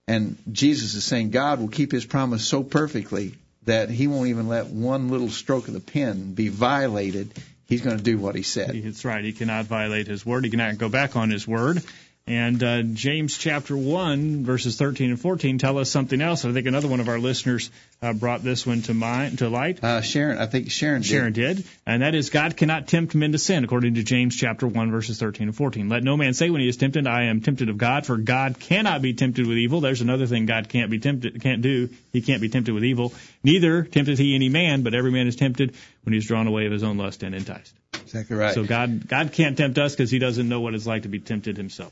[0.08, 4.48] And Jesus is saying God will keep his promise so perfectly that he won't even
[4.48, 7.34] let one little stroke of the pen be violated.
[7.68, 8.82] He's going to do what he said.
[8.82, 9.22] That's right.
[9.22, 10.44] He cannot violate his word.
[10.44, 11.82] He cannot go back on his word.
[12.28, 16.44] And uh, James chapter 1, verses 13 and 14 tell us something else.
[16.44, 17.70] I think another one of our listeners
[18.02, 19.82] uh, brought this one to mind, to light.
[19.82, 21.08] Uh, Sharon, I think Sharon did.
[21.08, 21.64] Sharon did.
[21.86, 25.18] And that is God cannot tempt men to sin, according to James chapter 1, verses
[25.18, 25.88] 13 and 14.
[25.88, 28.60] Let no man say when he is tempted, I am tempted of God, for God
[28.60, 29.80] cannot be tempted with evil.
[29.80, 31.88] There's another thing God can't be tempted, can't do.
[32.12, 33.14] He can't be tempted with evil.
[33.42, 36.66] Neither tempteth he any man, but every man is tempted when he is drawn away
[36.66, 37.74] of his own lust and enticed.
[37.94, 38.54] Exactly right.
[38.54, 41.20] So God, God can't tempt us because he doesn't know what it's like to be
[41.20, 41.90] tempted himself.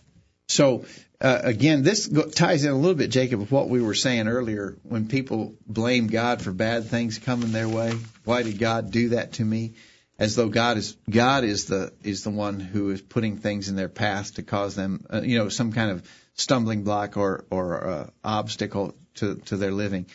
[0.48, 0.84] So
[1.20, 4.76] uh, again, this ties in a little bit, Jacob, with what we were saying earlier.
[4.82, 7.92] When people blame God for bad things coming their way,
[8.24, 9.74] why did God do that to me?
[10.18, 13.76] As though God is God is the is the one who is putting things in
[13.76, 17.86] their path to cause them, uh, you know, some kind of stumbling block or or
[17.86, 20.06] uh, obstacle to to their living.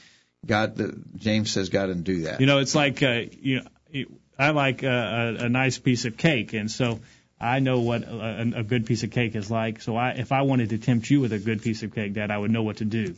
[0.43, 2.39] God, the, James says God didn't do that.
[2.39, 4.05] You know, it's like uh, you know,
[4.39, 6.99] I like a, a, a nice piece of cake, and so
[7.41, 9.81] I know what a, a good piece of cake is like.
[9.81, 12.29] So I, if I wanted to tempt you with a good piece of cake, Dad,
[12.31, 13.15] I would know what to do.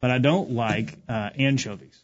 [0.00, 1.98] But I don't like uh, anchovies.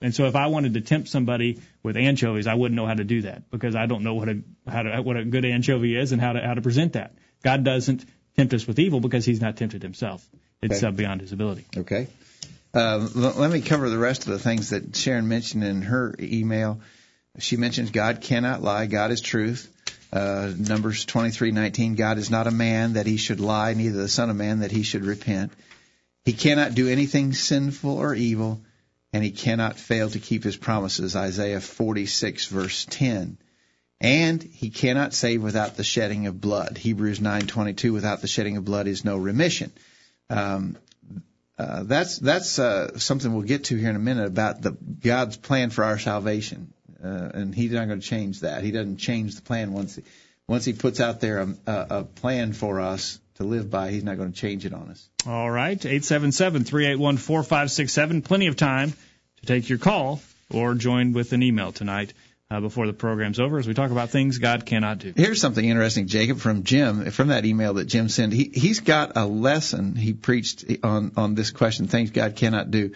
[0.00, 3.04] And so if I wanted to tempt somebody with anchovies, I wouldn't know how to
[3.04, 6.12] do that because I don't know what a how to, what a good anchovy is
[6.12, 7.12] and how to how to present that.
[7.42, 8.04] God doesn't
[8.36, 10.26] tempt us with evil because He's not tempted Himself.
[10.62, 10.86] It's Okay.
[10.86, 11.66] uh, beyond His ability.
[11.76, 12.06] Okay.
[12.72, 16.14] Uh, l- let me cover the rest of the things that Sharon mentioned in her
[16.18, 16.80] email.
[17.38, 18.86] She mentions God cannot lie.
[18.86, 19.68] God is truth.
[20.12, 21.94] Uh, Numbers 23:19.
[21.96, 24.72] God is not a man that he should lie, neither the son of man that
[24.72, 25.52] he should repent.
[26.24, 28.60] He cannot do anything sinful or evil,
[29.12, 31.16] and he cannot fail to keep his promises.
[31.16, 33.38] Isaiah 46 verse 10.
[34.00, 36.78] And he cannot save without the shedding of blood.
[36.78, 37.92] Hebrews 9:22.
[37.92, 39.70] Without the shedding of blood is no remission.
[40.28, 40.76] Um,
[41.58, 45.36] uh, that's that's uh, something we'll get to here in a minute about the God's
[45.36, 46.72] plan for our salvation,
[47.02, 48.64] uh, and He's not going to change that.
[48.64, 50.02] He doesn't change the plan once he,
[50.48, 53.90] once He puts out there a, a, a plan for us to live by.
[53.90, 55.08] He's not going to change it on us.
[55.26, 58.24] All right, 877-381-4567.
[58.24, 58.94] Plenty of time
[59.40, 60.20] to take your call
[60.52, 62.12] or join with an email tonight
[62.50, 65.12] uh, before the program's over as we talk about things God cannot do.
[65.16, 68.32] Here's something interesting, Jacob, from Jim, from that email that Jim sent.
[68.32, 72.92] He, he's got a lesson he preached on, on this question, things God cannot do.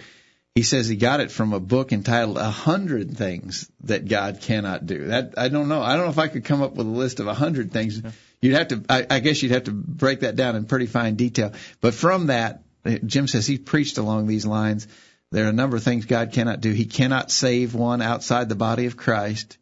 [0.55, 4.87] He says he got it from a book entitled A Hundred Things That God Cannot
[4.87, 5.07] Do.
[5.07, 5.83] That, I don't know.
[5.83, 8.01] I don't know if I could come up with a list of a hundred things.
[8.41, 11.17] You'd have to, I, I guess you'd have to break that down in pretty fine
[11.17, 11.55] detail.
[11.81, 12.63] But from that,
[13.05, 14.87] Jim says he preached along these lines.
[15.33, 16.71] There are a number of things God cannot do.
[16.71, 19.59] He cannot save one outside the body of Christ.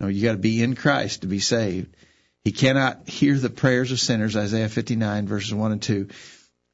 [0.00, 1.94] No, you got to be in Christ to be saved.
[2.42, 6.08] He cannot hear the prayers of sinners, Isaiah 59 verses 1 and 2.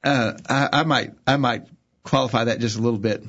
[0.03, 1.67] Uh, I, I might, I might
[2.03, 3.23] qualify that just a little bit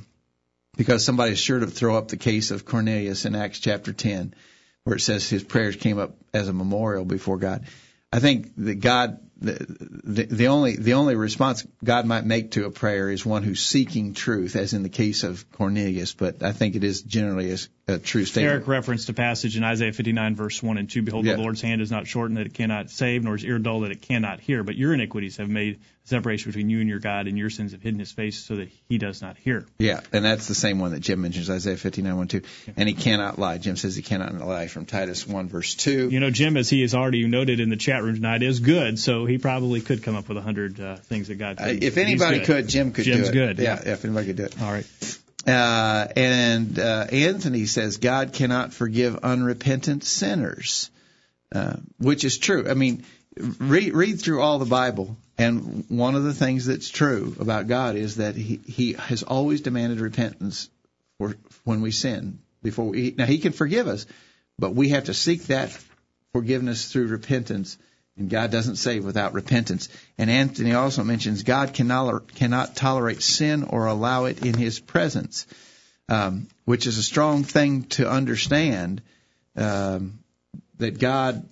[0.81, 4.33] because somebody's sure to throw up the case of Cornelius in Acts chapter 10
[4.83, 7.65] where it says his prayers came up as a memorial before God.
[8.11, 13.09] I think that God, the, only the only response God might make to a prayer
[13.09, 16.13] is one who's seeking truth, as in the case of Cornelius.
[16.13, 17.57] But I think it is generally a,
[17.93, 18.53] a true statement.
[18.53, 21.01] Eric referenced a passage in Isaiah 59 verse 1 and 2.
[21.01, 21.35] Behold, Yeah.
[21.35, 23.91] the Lord's hand is not shortened that it cannot save, nor his ear dull that
[23.91, 24.63] it cannot hear.
[24.63, 27.81] But your iniquities have made separation between you and your God, and your sins have
[27.81, 29.65] hidden his face so that he does not hear.
[29.77, 32.41] Yeah, and that's the same one that Jim mentions, Isaiah 59, 1, 2.
[32.75, 33.59] And he cannot lie.
[33.59, 36.09] Jim says he cannot lie from Titus 1, verse 2.
[36.09, 38.97] You know, Jim, as he has already noted in the chat room tonight, is good,
[38.97, 41.59] so he probably could come up with a hundred uh, things that God.
[41.59, 43.57] Uh, if anybody could, Jim could Jim's do it.
[43.57, 43.59] good.
[43.59, 44.61] Yeah, if anybody could do it.
[44.61, 44.85] All right.
[45.47, 50.91] Uh, and uh, Anthony says God cannot forgive unrepentant sinners,
[51.51, 52.69] uh, which is true.
[52.69, 53.05] I mean,
[53.59, 57.95] read, read through all the Bible, and one of the things that's true about God
[57.95, 60.69] is that He He has always demanded repentance
[61.17, 62.39] for when we sin.
[62.61, 64.05] Before we, now He can forgive us,
[64.59, 65.75] but we have to seek that
[66.33, 67.77] forgiveness through repentance.
[68.17, 69.89] And God doesn't save without repentance.
[70.17, 75.47] And Anthony also mentions God cannot, cannot tolerate sin or allow it in His presence,
[76.09, 79.01] um, which is a strong thing to understand.
[79.55, 80.19] Um,
[80.81, 81.47] that God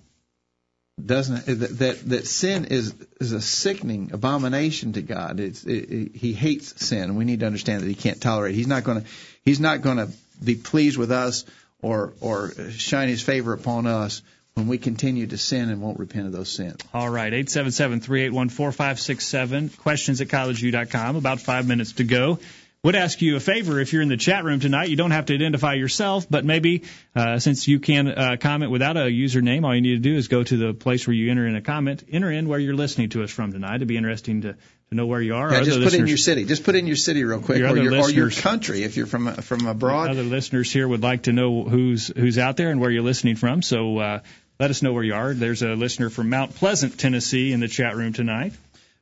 [1.04, 5.40] doesn't that that sin is is a sickening abomination to God.
[5.40, 7.14] It's it, it, he hates sin.
[7.16, 8.54] We need to understand that he can't tolerate.
[8.54, 9.08] He's not going to
[9.44, 10.08] he's not going to
[10.42, 11.44] be pleased with us
[11.80, 14.22] or or shine his favor upon us
[14.54, 16.76] when we continue to sin and won't repent of those sins.
[16.92, 21.16] All right, 877-381-4567, questions at collegeview.com.
[21.16, 22.38] About five minutes to go
[22.82, 24.88] would ask you a favor if you're in the chat room tonight.
[24.88, 26.84] You don't have to identify yourself, but maybe
[27.14, 30.28] uh, since you can uh, comment without a username, all you need to do is
[30.28, 33.10] go to the place where you enter in a comment, enter in where you're listening
[33.10, 33.76] to us from tonight.
[33.76, 34.56] It'd be interesting to,
[34.90, 35.52] to know where you are.
[35.52, 36.44] Yeah, just put in your city.
[36.44, 39.06] Just put in your city real quick, your or, your, or your country if you're
[39.06, 40.10] from from abroad.
[40.10, 43.36] Other listeners here would like to know who's who's out there and where you're listening
[43.36, 43.62] from.
[43.62, 44.20] So uh,
[44.58, 45.32] let us know where you are.
[45.32, 48.52] There's a listener from Mount Pleasant, Tennessee, in the chat room tonight.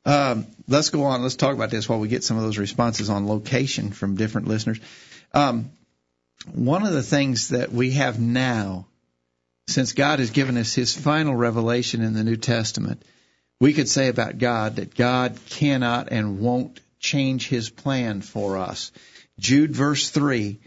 [0.04, 1.22] Um, let's go on.
[1.22, 4.46] Let's talk about this while we get some of those responses on location from different
[4.46, 4.78] listeners.
[5.32, 5.70] Um,
[6.52, 8.86] one of the things that we have now,
[9.68, 13.02] since God has given us His final revelation in the New Testament,
[13.60, 18.92] we could say about God that God cannot and won't change His plan for us.
[19.38, 20.60] Jude verse three.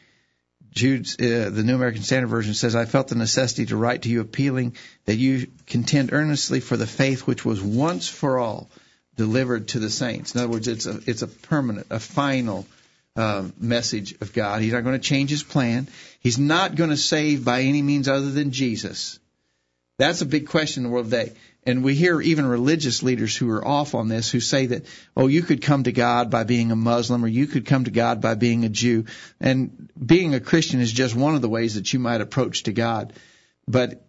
[0.74, 4.10] Jude, uh, the New American Standard Version says, I felt the necessity to write to
[4.10, 8.70] you appealing that you contend earnestly for the faith which was once for all
[9.18, 10.34] delivered to the saints.
[10.34, 12.66] In other words, it's a it's a permanent, a final
[13.18, 14.62] uh, message of God.
[14.62, 15.90] He's not going to change His plan.
[16.22, 19.20] He's not going to save by any means other than Jesus.
[19.98, 21.34] That's a big question in the world today.
[21.64, 24.86] And we hear even religious leaders who are off on this who say that,
[25.16, 27.92] oh, you could come to God by being a Muslim or you could come to
[27.92, 29.06] God by being a Jew.
[29.40, 32.74] And being a Christian is just one of the ways that you might approach to
[32.74, 33.14] God.
[33.68, 34.04] But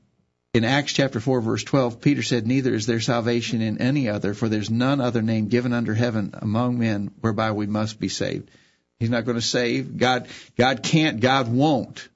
[0.54, 4.32] in Acts chapter 4 verse 12, Peter said, Neither is there salvation in any other,
[4.32, 8.50] for there's none other name given under heaven among men whereby we must be saved.
[8.98, 9.98] He's not going to save.
[9.98, 12.08] God, God can't, God won't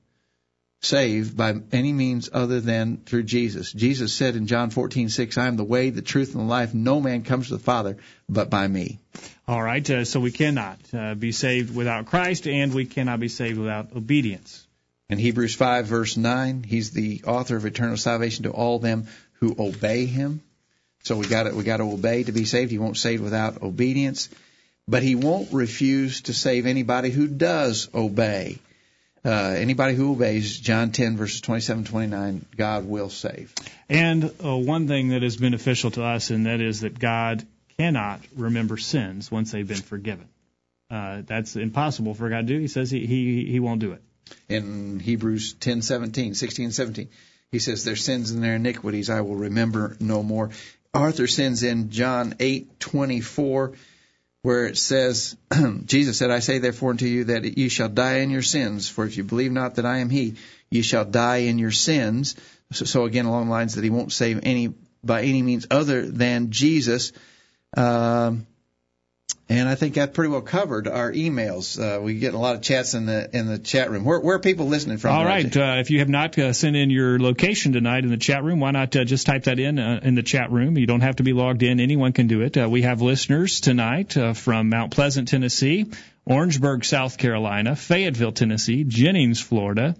[0.86, 3.72] save by any means other than through Jesus.
[3.72, 6.74] Jesus said in John 14:6, I am the way, the truth, and the life.
[6.74, 7.96] No man comes to the Father
[8.28, 8.98] but by me.
[9.48, 13.28] All right, uh, so we cannot uh, be saved without Christ, and we cannot be
[13.28, 14.66] saved without obedience.
[15.08, 19.54] In Hebrews 5 verse 9, he's the author of eternal salvation to all them who
[19.58, 20.40] obey him.
[21.04, 22.70] So we got we got to obey to be saved.
[22.70, 24.28] He won't save without obedience,
[24.88, 28.58] but he won't refuse to save anybody who does obey.
[29.26, 33.52] Uh, anybody who obeys, John 10 verses 27 29, God will save.
[33.88, 37.44] And uh, one thing that is beneficial to us, and that is that God
[37.76, 40.28] cannot remember sins once they've been forgiven.
[40.88, 42.60] Uh, that's impossible for God to do.
[42.60, 44.02] He says he, he, he won't do it
[44.48, 47.08] in Hebrews 10, 17, 16 17.
[47.50, 50.50] He says, "Their sins and their iniquities I will remember no more."
[50.94, 53.74] Arthur sends in John 8:24
[54.46, 55.36] where it says,
[55.86, 59.04] Jesus said, I say therefore unto you that ye shall die in your sins, for
[59.04, 60.36] if you believe not that I am He,
[60.70, 62.36] ye shall die in your sins.
[62.70, 64.72] So, so again, along the lines that He won't save any
[65.02, 67.10] by any means other than Jesus.
[67.76, 68.46] Um,
[69.48, 71.80] and I think that pretty well covered our emails.
[71.80, 74.04] Uh, we get a lot of chats in the in the chat room.
[74.04, 75.14] Where, where are people listening from?
[75.14, 75.56] All right.
[75.56, 78.58] Uh, if you have not uh, sent in your location tonight in the chat room,
[78.58, 80.76] why not uh, just type that in uh, in the chat room?
[80.76, 81.78] You don't have to be logged in.
[81.78, 82.56] Anyone can do it.
[82.56, 85.86] Uh, we have listeners tonight uh, from Mount Pleasant, Tennessee,
[86.24, 89.94] Orangeburg, South Carolina, Fayetteville, Tennessee, Jennings, Florida,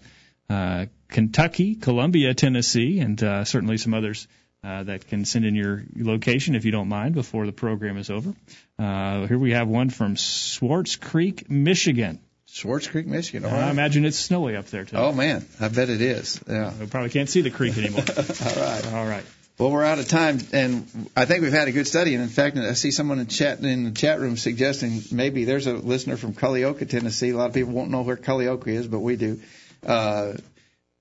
[0.51, 4.27] uh, Kentucky, Columbia, Tennessee, and uh, certainly some others
[4.64, 8.11] uh, that can send in your location if you don't mind before the program is
[8.11, 8.34] over.
[8.78, 12.20] Uh, here we have one from Swartz Creek, Michigan.
[12.46, 13.44] Swartz Creek, Michigan.
[13.44, 13.64] All right.
[13.64, 14.96] I imagine it's snowy up there too.
[14.96, 16.40] Oh man, I bet it is.
[16.48, 16.72] Yeah.
[16.78, 18.04] We probably can't see the creek anymore.
[18.16, 18.92] All right.
[18.92, 19.24] All right.
[19.59, 20.86] Well, we're out of time, and
[21.16, 22.14] I think we've had a good study.
[22.14, 25.66] And in fact, I see someone in chat in the chat room suggesting maybe there's
[25.66, 27.30] a listener from Culleoka, Tennessee.
[27.30, 29.40] A lot of people won't know where Culleoka is, but we do.
[29.86, 30.36] Uh, uh,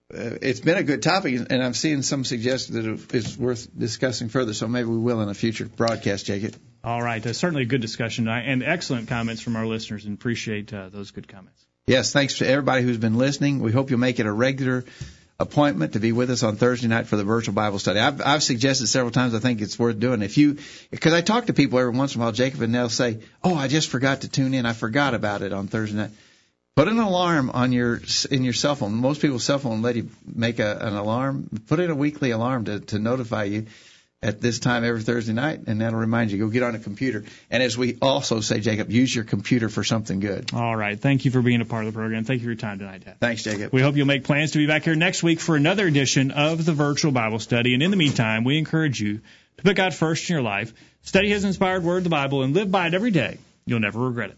[0.10, 4.54] it's been a good topic, and I'm seeing some suggest that it's worth discussing further.
[4.54, 6.56] So maybe we will in a future broadcast, Jacob.
[6.84, 10.72] All right, uh, certainly a good discussion and excellent comments from our listeners, and appreciate
[10.74, 11.66] uh, those good comments.
[11.88, 13.60] Yes, thanks to everybody who's been listening.
[13.60, 14.86] We hope you'll make it a regular
[15.40, 18.00] appointment to be with us on Thursday night for the virtual Bible study.
[18.00, 19.34] I've, I've suggested several times.
[19.34, 20.22] I think it's worth doing.
[20.22, 20.60] If you,
[20.92, 23.56] because I talk to people every once in a while, Jacob, and they'll say, "Oh,
[23.56, 24.66] I just forgot to tune in.
[24.66, 26.12] I forgot about it on Thursday night."
[26.76, 28.96] Put an alarm on your in your cell phone.
[28.96, 31.50] Most people's cell phone let you make a, an alarm.
[31.68, 33.68] Put in a weekly alarm to, to notify you
[34.22, 36.38] at this time every Thursday night, and that'll remind you.
[36.38, 37.24] Go get on a computer.
[37.50, 40.52] And as we also say, Jacob, use your computer for something good.
[40.54, 41.00] All right.
[41.00, 42.26] Thank you for being a part of the program.
[42.26, 43.22] Thank you for your time tonight, Dad.
[43.22, 43.72] Thanks, Jacob.
[43.72, 46.66] We hope you'll make plans to be back here next week for another edition of
[46.66, 47.74] the virtual Bible study.
[47.74, 49.22] And in the meantime, we encourage you
[49.58, 50.74] to put God first in your life,
[51.04, 53.38] study His inspired Word, the Bible, and live by it every day.
[53.66, 54.38] You'll never regret it.